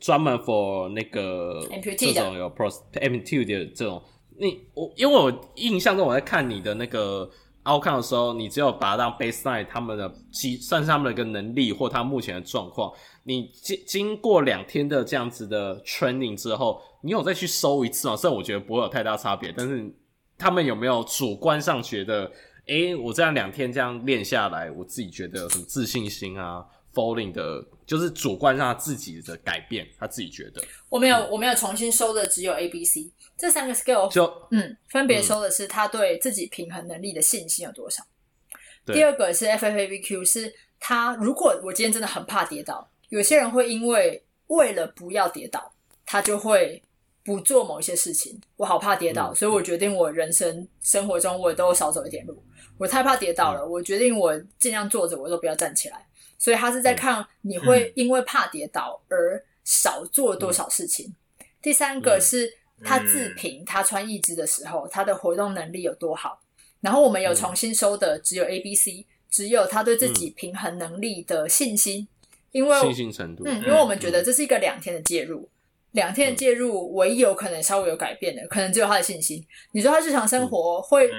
[0.00, 1.60] 专门 for 那个
[1.98, 4.02] 这种有 Plus M2 的这种。
[4.38, 7.30] 你我因为我印象中我在看你的那个
[7.65, 12.91] outcome 的时候，你只有把它当 baseline 他们的基算是他们的一个能力或他目前的状况。
[13.23, 18.15] 你经经过两天的这样子的 training 之后，你有再去收一次吗？
[18.15, 19.93] 虽然我觉得不会有太大差别，但是。
[20.37, 22.29] 他们有没有主观上觉得，
[22.65, 26.61] 诶，我这样两天这样练下来，我自己觉得有什么自信心啊
[26.93, 30.61] ，falling 的，就是主观上他自己的改变，他自己觉得。
[30.89, 38.03] 我没有，我没有重新收的只有 A、B、C 这三个 skill，就嗯，分别说的是他对自己平衡能力的信心有多少。
[38.85, 45.73] 嗯、第二个是 F F A B Q，是他如果我今天真的很怕跌倒，有些人会因为为了不要跌倒，
[46.05, 46.81] 他就会。
[47.27, 52.39] 不做某一些事情，我好怕跌倒，嗯、所以我决定我人生生活中我都少走一点路。
[52.77, 56.05] 我太怕跌倒了，嗯、我决定我尽量坐着，我都不要站起来。
[56.37, 61.07] 所以他是在看你会因为怕跌倒而少做多少事情。
[61.39, 62.47] 嗯、第三个是
[62.83, 66.39] 他自评他穿义肢的时候，他的活动能力有多好。
[66.81, 72.07] 然后我们有重新收的只有 A、B、C，只有他对自己平衡能力的信心，
[72.51, 75.49] 因为信心程度，嗯，因为我们觉得这是一个两天的介入。
[75.91, 79.41] 两天的介入，唯一有可能稍微有改变的，嗯、可能只有他的信心。
[79.71, 81.09] 你说他日常生活会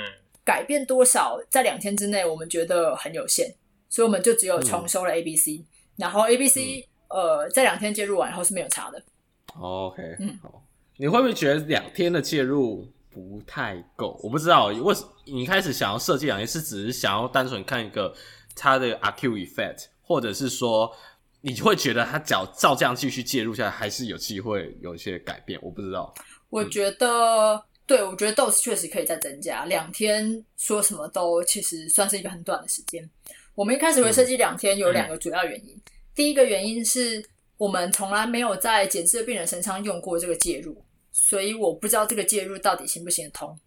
[0.44, 1.40] 改变多少？
[1.48, 3.50] 在两天之内，我们觉得很有限，
[3.88, 5.64] 所以我们就只有重收了 A、B、C，
[5.96, 9.02] 然后 A、B、C，呃，在两天介入完以后是没有差的。
[9.58, 10.62] OK，嗯，好，
[10.96, 14.18] 你会不会觉得两天的介入不太够？
[14.22, 18.14] 我不知道，为什你开始想要设计两天，是只是想要单纯看一个
[18.54, 20.90] 它的 acute effect，或者是说？
[21.42, 25.56] 你就会觉得他只要照这样继续介入下来，还是有机会有一些改变。
[25.62, 26.12] 我不知道。
[26.50, 33.08] 我觉得，嗯、对，我觉得 dose 确实可以再增加两天，说什么都其实算是一个很短的时间。
[33.54, 35.72] 我们一开始会设计两天，有两个主要原因。
[35.76, 35.82] 嗯、
[36.16, 37.24] 第一个原因是
[37.58, 40.76] 我们从来没有在减脂的病人身上用过这个介入，
[41.18, 43.58] 所以我不知道这个介入到底行不行得通。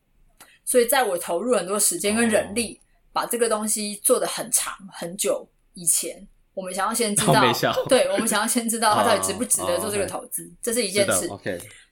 [0.63, 2.79] 所以在我投入很多时间跟人力，哦、
[3.11, 6.25] 把这个东西做得很长很久以前。
[6.53, 7.41] 我们想要先知道，
[7.89, 11.27] 对，我们想要先知道它到底值不值得做这个投资，哦、这是一件事。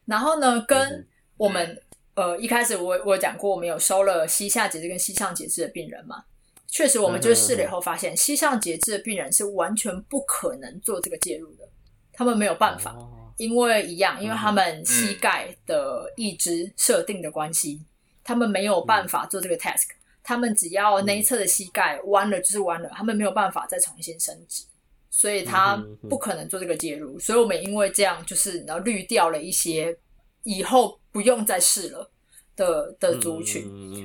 [0.06, 1.67] 然后呢，跟我们、
[2.15, 6.24] 嗯、呃一开始我我有讲过，我们有收了膝下节肢跟膝上节肢的病人嘛？
[6.70, 11.67] 确实，我们就试了以后发现，膝上截肢的病人是完全不可能做这个介入的，
[12.12, 17.86] 他们没有办法，哦、因为一样，因为他们膝盖的义肢设定的关系，嗯、
[18.23, 19.88] 他们没有办法做这个 task。
[20.23, 24.63] 他们只要那一侧的膝盖弯了就是弯了，他们没有办法再重新伸直，
[25.10, 27.17] 所以他不可能做这个介入。
[27.17, 29.97] 所以我们因为这样，就是然后滤掉了一些
[30.43, 32.12] 以后不用再试了
[32.58, 33.63] 的的族群。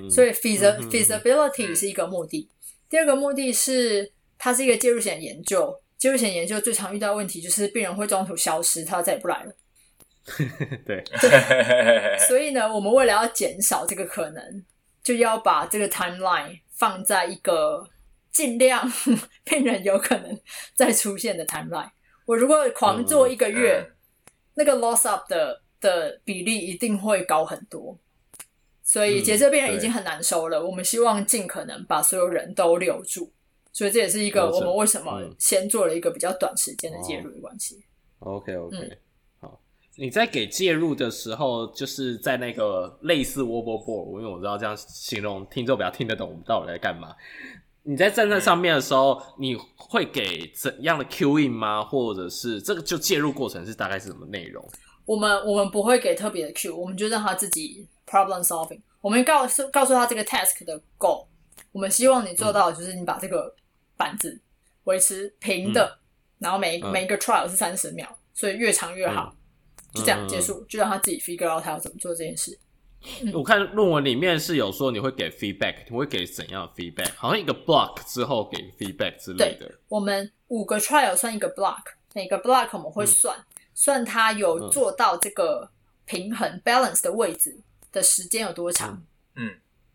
[0.09, 2.49] 所以 feasibility 是一个目的，
[2.89, 5.77] 第二个目的是它是一个介入型研究。
[6.03, 9.53] 介入型研究最常遇到问题就是病人会中途消失，他再也不来了。
[10.85, 14.65] 对，对，所以呢，我们为了要减少这个可能。
[15.05, 17.85] 就要把这个 timeline 放在一个
[18.31, 18.89] 尽量
[19.43, 20.41] 病人有可能
[20.77, 21.91] 再出现的 timeline。
[22.25, 23.93] 我如果狂做一个月，嗯、
[24.55, 27.99] 那个 loss up 的的比例一定会高很多。
[28.85, 33.33] 所以截肢病人已经很难收了，嗯、我们希望尽可能把所有人都留住。
[33.73, 37.83] 所以这也是一个我们为什么先做了一个比较短时间的介入的关系。
[38.19, 38.97] OK OK，、嗯、
[39.41, 39.61] 好。
[39.97, 47.15] 你在给介入的时候，就是在那个类似 wobble board，因为我知道这样形容听众比较听得懂我们到底在干嘛。
[47.85, 51.83] 你在站在上面的时候，你会给怎样的 cueing 吗？
[51.83, 54.65] 或者是这个就介入过程是大概是什么内容？
[55.05, 58.81] 我们我们不会给特别的 cue，我们就让他自己 problem solving。
[59.01, 61.27] 我们告诉告诉他这个 task 的 goal，
[61.73, 63.53] 我们希望你做到的就是你把这个
[64.03, 64.41] 板子
[64.83, 65.99] 维持平的，嗯、
[66.41, 69.33] 然后每、嗯、每一个 trial 是三十秒，所以越长越好，
[69.95, 72.59] 嗯、就这样结束，嗯、就让他自己 figure out 他要怎么做这件事。
[73.33, 77.13] 我看论文里面是有说你会给 feedback，你会给怎样的 feedback？
[77.15, 79.67] 好像一个 block 之后给 feedback 之类的。
[79.69, 81.83] 对，我们五个 trial 算一个 block，
[82.13, 83.45] 每个 block 我们会算、嗯、
[83.75, 85.71] 算他有做到这个
[86.07, 87.57] 平衡、嗯、balance 的位置
[87.93, 89.01] 的时间有多长。
[89.37, 89.55] 嗯。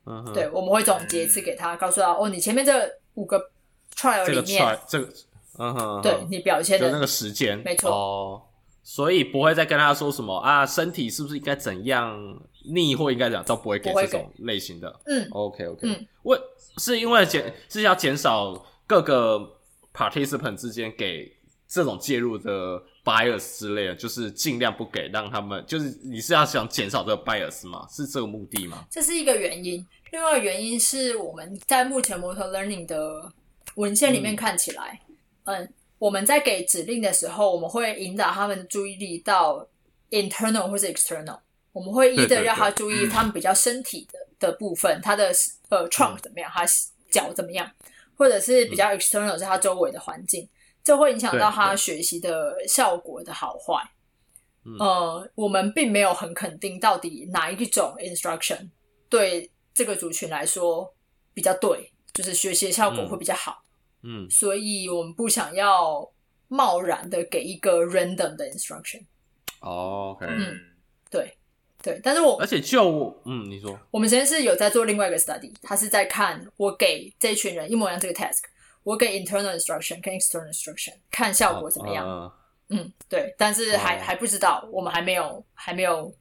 [0.10, 3.51] 嗯，对，我们会总结一次给他，告诉他哦，你前面这五个
[3.96, 5.14] trial 里面，这个
[5.60, 7.92] 嗯哼，对你表现的那个时间，没错。
[7.92, 8.42] 哦，
[8.84, 12.40] 所以不会再跟他说什么啊，身体是不是应该怎样？
[12.70, 14.94] 逆或应该怎样都不会给这种类型的。
[15.06, 15.88] 嗯，OK OK。
[15.88, 16.38] 嗯，为
[16.80, 18.54] 是因为减是要减少
[18.86, 19.40] 各个
[19.94, 21.32] participant 之间给
[21.66, 27.88] 这种介入的 bias 之类的，就是尽量不给，让他们就是你是要想减少这个 bias 吗？
[27.90, 28.86] 是这个目的吗？
[28.92, 29.88] 这是一个原因。
[30.12, 33.32] 另外一个原因是我们在目前 motor learning 的
[33.78, 34.99] 文献里面看起来，
[35.45, 39.67] 嗯，嗯，我们在给指令的时候，我们会引导他们的注意力到
[40.11, 41.39] internal 或是 external。
[41.71, 45.32] 我们会一的让他注意他们比较身体的的部分，他的
[45.69, 46.65] 呃 trunk 怎么样，他
[47.11, 47.71] 脚怎么样，
[48.15, 50.49] 或者是比较 external 是他周围的环境，
[50.84, 53.75] 这会影响到他学习的效果的好坏。
[54.80, 58.67] 呃，我们并没有很肯定到底哪一种 instruction
[59.07, 60.91] 对这个族群来说
[61.34, 63.63] 比较对，就是学习的效果会比较好。
[64.08, 66.10] 嗯，所以我们不想要
[66.47, 69.03] 贸然的给一个 random 的 instruction。
[69.60, 70.58] 哦，OK，嗯，
[71.12, 71.34] 对。
[71.84, 78.41] 对，但是我而且就嗯，你说我们实验室有在做另外一个 study，他是在看我给这一群人一模一样这个 task，
[78.84, 82.10] 我给 internal instruction 跟 external instruction 看效果怎么样。
[82.10, 82.34] 啊、
[82.70, 86.12] 嗯，对，但是还、啊、还不知道，我们还没有还没有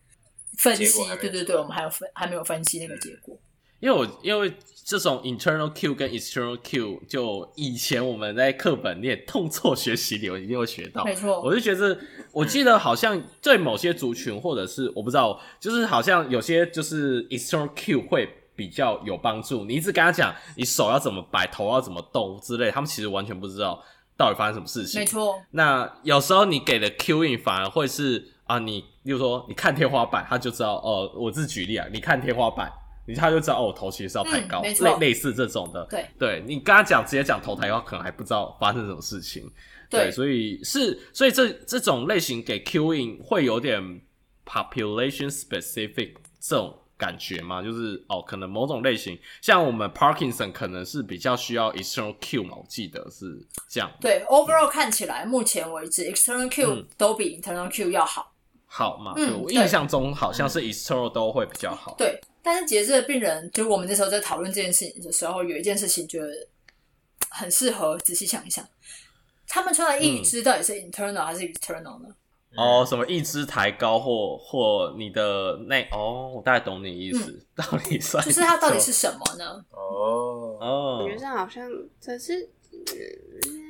[0.59, 3.37] 分析，对对对，我们还有分还没有分析那个结果。
[3.81, 4.53] 因为我因为
[4.85, 11.05] 这种 internal cue 跟 external cue，就以前我们在课本念动作学习里，我一定会学到。
[11.05, 11.99] 没错，我就觉得，
[12.33, 19.65] 我记得好像对某些族群，或者是我不知道，就是好像有些就是 external cue 会比较有帮助。
[19.65, 23.83] 你一直跟他讲，你手要怎么摆，头要怎么动之类，他们其实完全不知道
[24.17, 25.01] 到底发生什么事情。
[25.01, 25.43] 没错。
[25.51, 31.13] 那有时候你给的 cueing 反而会是啊，你比如说你看天花板，他就知道哦。
[31.17, 32.73] 我自己举例啊，你看天花板。
[33.07, 35.87] 你他就知道哦，头其实是要抬高，嗯、类类似这种的。
[35.91, 39.51] 对，对你跟他讲直接讲头抬高，可能还不知道发生什么事情。
[39.89, 43.81] 对，对所以是，所以这这种类型给 cueing 会有点
[44.45, 47.63] population specific 这种感觉吗？
[47.63, 53.39] 就是哦，可能某种类型，像我们 Parkinson 可能是比较需要 external cue 嘛，我记得是
[53.69, 53.91] 这样。
[54.01, 58.33] 对，overall 看起来，目前为止 external cue 都比 internal cue 要好。
[58.67, 61.95] 好嘛，嗯，我印象中好像是 external 都会比较好。
[61.97, 62.21] 对。
[62.43, 66.29] 但是截肢的病人，就是我们那时候在讨论这件事情的时候，有一件事情觉得
[67.29, 68.65] 很适合仔细想一想。
[69.49, 72.09] 他们穿的义肢到底是 internal 还是 external 呢？
[72.53, 77.33] 嗯、哦，什么义肢抬高或或你的内哦，我大概懂你意思。
[77.33, 79.65] 嗯、到底算就是它到底是什么呢？
[79.71, 81.69] 哦哦，我觉得这好像
[82.01, 82.49] 可是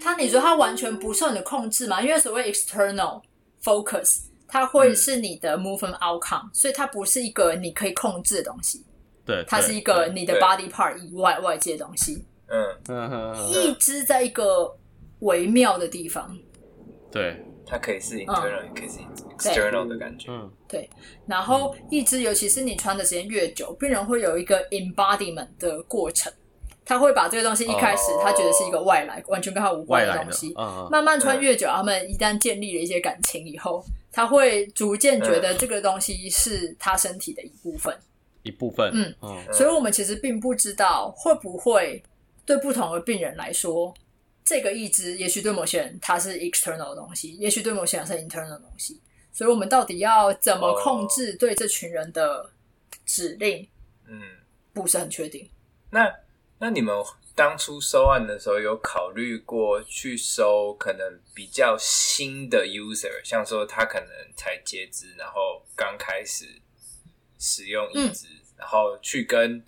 [0.03, 2.03] 他，你说他完全不受你的控制吗？
[2.03, 3.23] 因为所谓 external
[3.63, 4.25] focus。
[4.49, 8.85] 它会是你的 movement outcome，、嗯、所以它不是一个你可以控制的东西。
[9.25, 12.25] 对，它是一个你的 body part 以外外界的东西。
[12.49, 14.73] 嗯嗯嗯，一直在一个
[15.19, 16.39] 微妙的地方。
[17.11, 19.01] 对，它可以是 internal，也、嗯、可以是
[19.37, 20.31] external 的感觉。
[20.31, 20.89] 嗯，对。
[21.27, 26.33] 然后一直，尤其是你穿的时间越久，病人会有一个 embodiment 的过程。
[26.85, 30.55] 他会把这个东西一开始他觉得是一个外来，完全跟他无关的东西。
[30.57, 33.85] 嗯、慢慢穿越久，嗯、他们一旦建立了一些感情以后。
[34.17, 37.95] 他会逐渐觉得这个东西是他身体的一部分，
[38.45, 38.91] 一部分。
[38.95, 42.03] 嗯，嗯，所以我们其实并不知道会不会
[42.47, 43.93] 对不同的病人来说，
[44.43, 48.99] 这个义肢也许对某些人它是 external 的东西，也许对某些人是 internal 的东西。
[49.33, 52.49] 所以我们到底要怎么控制对这群人的
[53.05, 53.69] 指令？
[54.07, 54.19] 嗯，
[54.73, 55.47] 不是很确定。
[55.91, 56.11] 那
[56.59, 56.97] 那你们？
[57.37, 66.47] 当初收案的时候，有考虑过去收可能比较新的 user，像说他可能才截肢，然后刚开始
[67.39, 69.63] 使用义肢，嗯、然后去跟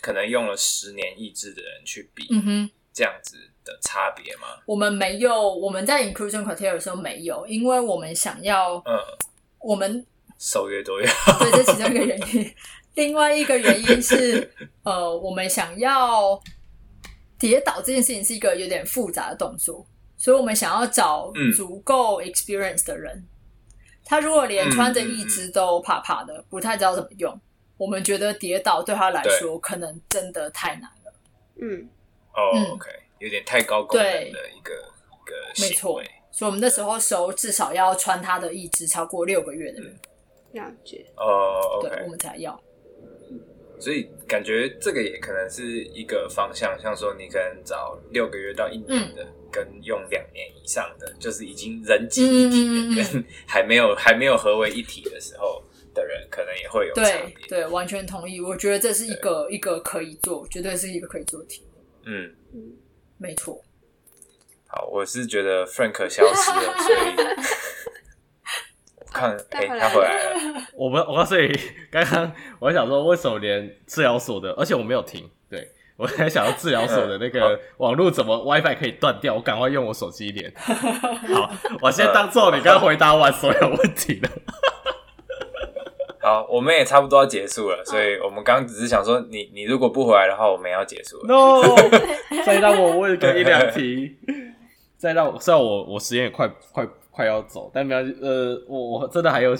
[0.00, 4.58] 可能用了十年义肢的人去比，嗯哼，这样子的差别吗？
[4.64, 8.98] 我们没有，我们在 inclusion criteria 的时候没有，因为我们想要，嗯，
[9.58, 10.06] 我们
[10.38, 11.38] 收越多越好。
[11.38, 12.54] 对，这其中一个原因。
[12.94, 14.50] 另外一个原因是，
[14.82, 16.42] 呃，我们想要
[17.40, 19.84] 跌倒这件事情是一个有点复杂的动作，
[20.18, 23.16] 所以我们想要找足够 experience 的人。
[23.16, 23.28] 嗯、
[24.04, 27.40] 他如果连穿着一只都怕怕的，不太知道怎么用，
[27.78, 31.12] 我们觉得跌倒对他来说可能真的太难了。
[31.62, 31.88] 嗯，
[32.34, 39.98] 哦，OK，有点太高功能的一个一个没错，所以我们那时候收至少要穿他的一只超过六个月的人。
[40.52, 41.06] 了解。
[41.16, 42.60] 哦对，我们才要。
[43.80, 55.62] 所以感觉这个也可能是一个方向，像说你可能找六个月到一年的，跟用两年以上的，就是已经人机一体的，跟还没有还没有合为一体的时候
[55.94, 57.48] 的人，可能也会有差别。
[57.48, 58.40] 对，完全同意。
[58.40, 61.64] 我觉得这是一个一个可以做，绝对是一个可以做的题。
[62.04, 62.76] 嗯嗯，
[63.18, 63.62] 没错。
[64.66, 67.69] 好，我是觉得 Frank 消失了，所以。
[69.12, 70.62] 看，哎、欸，他回来了。
[70.74, 71.52] 我们，我告诉你，
[71.90, 75.28] 刚刚我还想说，为什么连治疗所的，而且我没有停。
[75.48, 79.34] 对，我还想要治疗所的那个网络怎么 WiFi 可以断掉？
[79.34, 80.52] 我赶快用我手机连。
[80.56, 81.50] 好，
[81.82, 84.28] 我先当做你刚回答完所有问题了。
[86.22, 91.26] 好，我们也差不多要结束了，所以我们刚刚只是想说，你你如果不回来的话，我们要结束了。
[91.26, 91.62] No，
[92.44, 94.18] 再让我问个一两题，
[95.00, 96.86] 再让我，虽然我我时间也快快。
[97.12, 99.54] 快要走，但没有呃，我我真的还有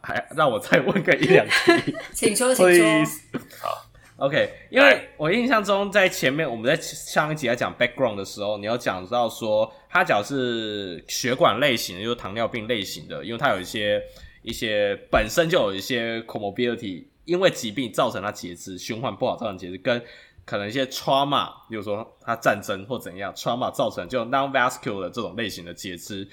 [0.00, 2.66] 还让我再问个一两题， 请说， 请
[3.04, 3.40] 说。
[3.60, 14.02] 好，OK，因为我印象中在前面我们在上一集在讲 background 的时候，你有讲到说他讲是血管类型的，就是糖尿病类型的，因为他有一些
[14.42, 20.02] 一些本身就有一些 comorbidity，因为疾病造成他截肢，循环不好造成截肢，跟
[20.50, 26.26] 可能一些 trauma，比如说它战争或怎样 trauma 造成就 non-vascular 这种类型的截肢。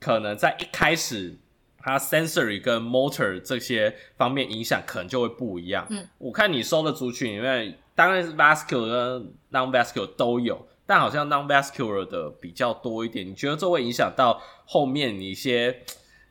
[0.00, 1.38] 可能在一开始，
[1.78, 5.86] 它 sensory 跟 motor 这些方面影响可能就会不一样。
[5.90, 13.24] 嗯，我看你收的族群里面，当然是 vascular 跟 non-vascular 都有，但好像 non-vascular 的比较多一点。
[13.24, 15.82] 你觉得这会影响到后面你一些？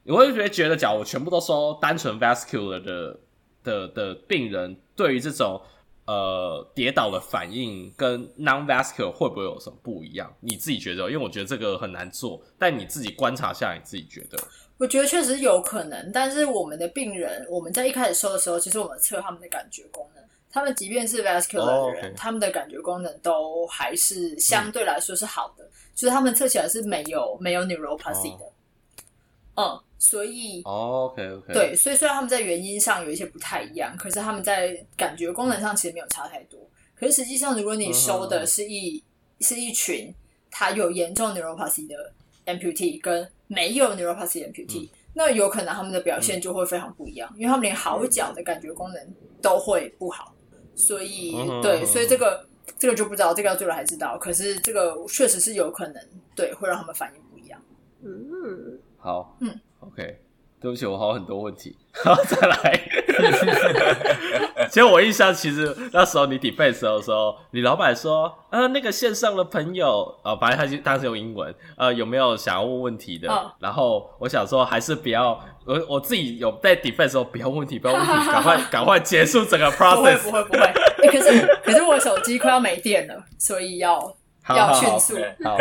[0.04, 3.18] 你会觉得觉得，假如我全部都收单纯 vascular 的
[3.64, 5.62] 的的病人，对于这种？
[6.10, 10.34] 呃，跌倒的反应跟 non-vascular 会不会有什么不一样？
[10.40, 11.04] 你自己觉得？
[11.04, 14.40] 因为我觉得这个很难做，但你自己观察下来，你自己觉得？
[14.80, 22.18] 我觉得确实有可能，但是我们的病人，我们在一开始收的时候，其实我们测他们的感觉功能，他们即便是 vascular 的人，oh.
[22.18, 28.46] 他们的感觉功能都还是相对来说是好的，嗯、就是他们测起来是没有没有 neuropathy 的。
[29.62, 29.80] Oh.
[29.80, 29.84] 嗯。
[30.02, 36.58] 所以，OK OK，对，所以虽然他们在原因上有一些不太一样，可是他们在感觉功能上其实没有差太多。
[36.96, 39.04] 可是实际上，如果你收的是一、嗯、
[39.42, 40.10] 是一群
[40.50, 42.14] 他有严重 neuropathy 的
[42.46, 50.34] amputee 跟没有 neuropathy 的 amputee，、嗯、那有可能他们的表现就会非常不一样，嗯、因为他们连好脚的感觉功能都会不好。
[50.76, 52.48] 所以，嗯、对，所以这个
[52.78, 54.18] 这个就不知道，这个要做了才知道。
[54.18, 56.02] 可是这个确实是有可能，
[56.38, 57.62] 对，会让他们反应不一样。
[58.02, 59.60] 嗯，好，嗯。
[59.82, 60.20] OK，
[60.62, 62.90] 对不起，我还有很多问题， 好，再来。
[64.70, 73.32] 其实我印象，其实那时候你 defense 的时候，你老板说，呃，那个线上的朋友，啊、呃，反正他就当时用英文，呃，有没有想要问问题的？
[73.32, 80.24] 哦、然后我想说，还是不要，我我自己有在 defense 的时候，不要问题，不要问题，赶快 赶快结束整个 process。
[80.24, 80.74] 不会不会不会、欸，
[81.10, 84.16] 可是可是我手机快要没电了，所以要
[84.50, 85.16] 要迅速。
[85.44, 85.58] 好，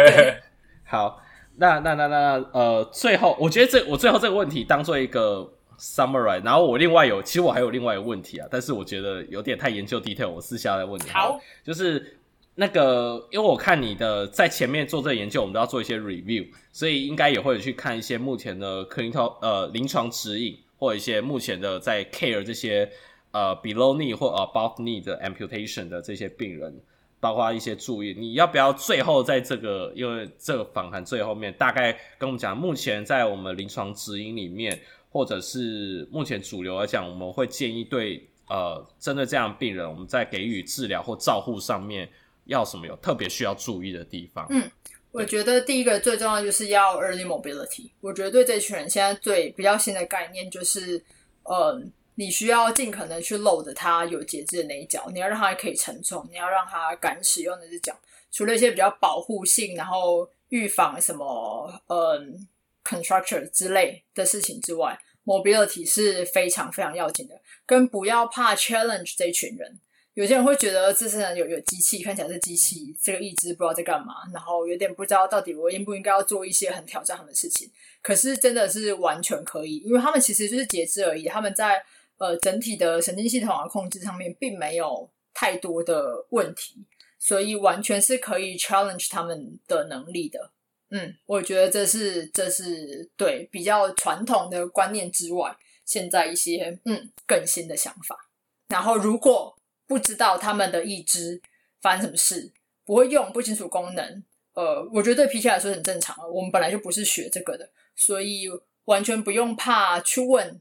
[0.84, 1.22] 好。
[1.61, 5.44] 那那那那呃，最后我觉得这我最后这个问题当做一个
[5.76, 11.09] summary，然后我另外有，其实我还有另外一个问题啊，但是我觉得有点太研究 detail，我私下来问你。
[11.11, 12.16] 好，就是
[12.54, 22.88] 那个，因为我看你的在前面做这个研究，我们都要做一些 review，所以应该也会去看一些目前的 clinical 呃临床指引，或一些目前的在 care 这些
[23.32, 26.80] 呃 below knee 或 above knee 的 amputation 的这些病人。
[27.20, 42.08] 包括一些注意，你要不要最后在这个，因为这个访谈最后面大概跟我们讲，目前在我们临床指引里面，或者是目前主流来讲，我们会建议对呃针对这样病人，我们在给予治疗或照护上面
[42.44, 44.46] 要什么有特别需要注意的地方？
[44.50, 44.62] 嗯，
[45.10, 47.90] 我觉得第一个最重要就是要 early mobility。
[48.00, 51.02] 我觉得对这群人现在最比较新的概念就是，
[51.42, 51.82] 呃。
[52.18, 57.96] 你需要尽可能去露着它有节制的那一脚，你要让他可以承重，你要让他敢使用那只脚。
[58.32, 62.48] 除了一些比较保护性，然后预防什么嗯
[62.82, 67.40] construction 之类的事情之外，mobility 是非常非常要紧的。
[67.64, 69.78] 跟不要怕 challenge 这一群人，
[70.14, 77.70] 有些人会觉得自身有有机器，看起来是机器，这个意志不知道在干嘛，然后有点不知道到底我应不应该要做一些很挑战他们的事情。
[78.02, 81.80] 可是真的是完全可以，因为他们其实就是截肢而已，他们在
[82.18, 86.84] 呃整体的神经系统的控制上面并没有太多的问题，
[87.18, 90.52] 所以完全是可以 challenge 他们的能力的。
[90.90, 98.30] 嗯，我觉得这是这是对比较传统的观念之外，现在一些嗯更新的想法。
[98.68, 99.56] 然后如果
[99.86, 101.40] 不知道他们的意志
[101.80, 102.52] 发生什么事，
[102.84, 106.16] 不会用，不清楚功能，呃，我觉得对 PT 来说很正常。
[106.30, 108.46] 我们本来就不是学这个的，所以
[108.84, 110.60] 完全不用怕去问，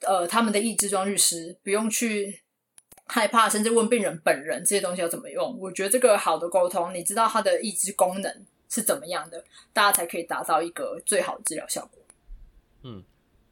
[0.00, 2.42] 呃，他们的意志装律师，不用去
[3.06, 5.58] 害怕，甚至问病人本人这些东西要怎么用。
[5.60, 8.46] 我觉得这个好的沟通，你知道他的意志功能。
[8.68, 9.42] 是怎么样的，
[9.72, 12.02] 大家才可以达到一个最好的治疗效果？
[12.82, 13.02] 嗯，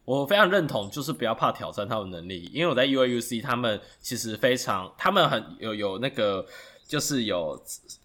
[0.05, 6.45] 我非常认同，就是不要怕挑战他们能力，因为我在 UAUC，他们其实非常，他们很有有那个，
[6.85, 7.57] 就是有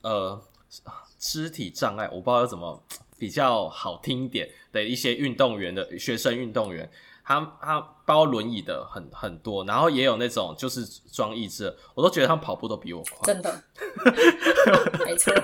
[0.04, 0.40] 呃
[1.18, 2.82] 肢体障碍，我不知道怎么
[3.18, 6.88] 比较好听一点的一些运动员的学生运动员，
[7.30, 13.64] 他他包轮椅的很很多，然后也有那种就是装义肢，我都觉得他们跑步都比我快，真的，
[15.06, 15.32] 没错。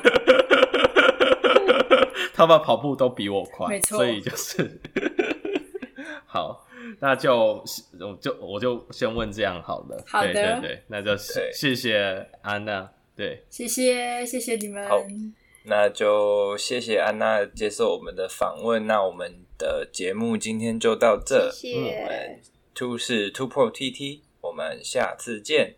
[2.34, 4.82] 他们跑步都比我快，没错，所以就是。
[6.26, 6.66] 好，
[7.00, 7.64] 那就
[8.00, 15.04] 我就我就先问这样好了，好的，对对对，那就谢谢安娜，对，谢谢谢谢你们，好，
[15.68, 22.39] 那就谢谢安娜接受我们的访问，那我们的节目今天就到这，谢谢，我们
[22.74, 25.76] Two 是 Two-Pro TT，我们下次见，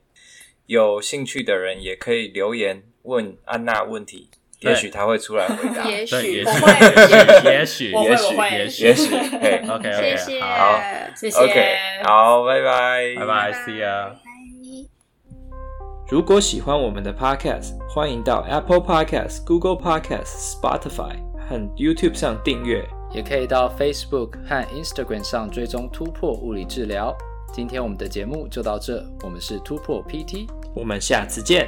[0.66, 4.30] 有兴趣的人也可以留言问安娜问题。
[4.62, 10.82] 也许他会出来回答，也许 也许会，也 许，也许，也许，也许，OK OK，谢谢，好，
[11.16, 14.27] 谢谢，OK，好，拜拜，拜拜，See ya。
[16.10, 21.18] 如果喜欢我们的 Podcast，欢迎到 Apple Podcast、Google Podcast、Spotify
[21.50, 27.14] 和 YouTube 上订阅，也可以到 Facebook 和 Instagram 上追踪突破物理治疗。
[27.52, 31.68] 今天我们的节目就到这，我们是突破 PT，我们下次见。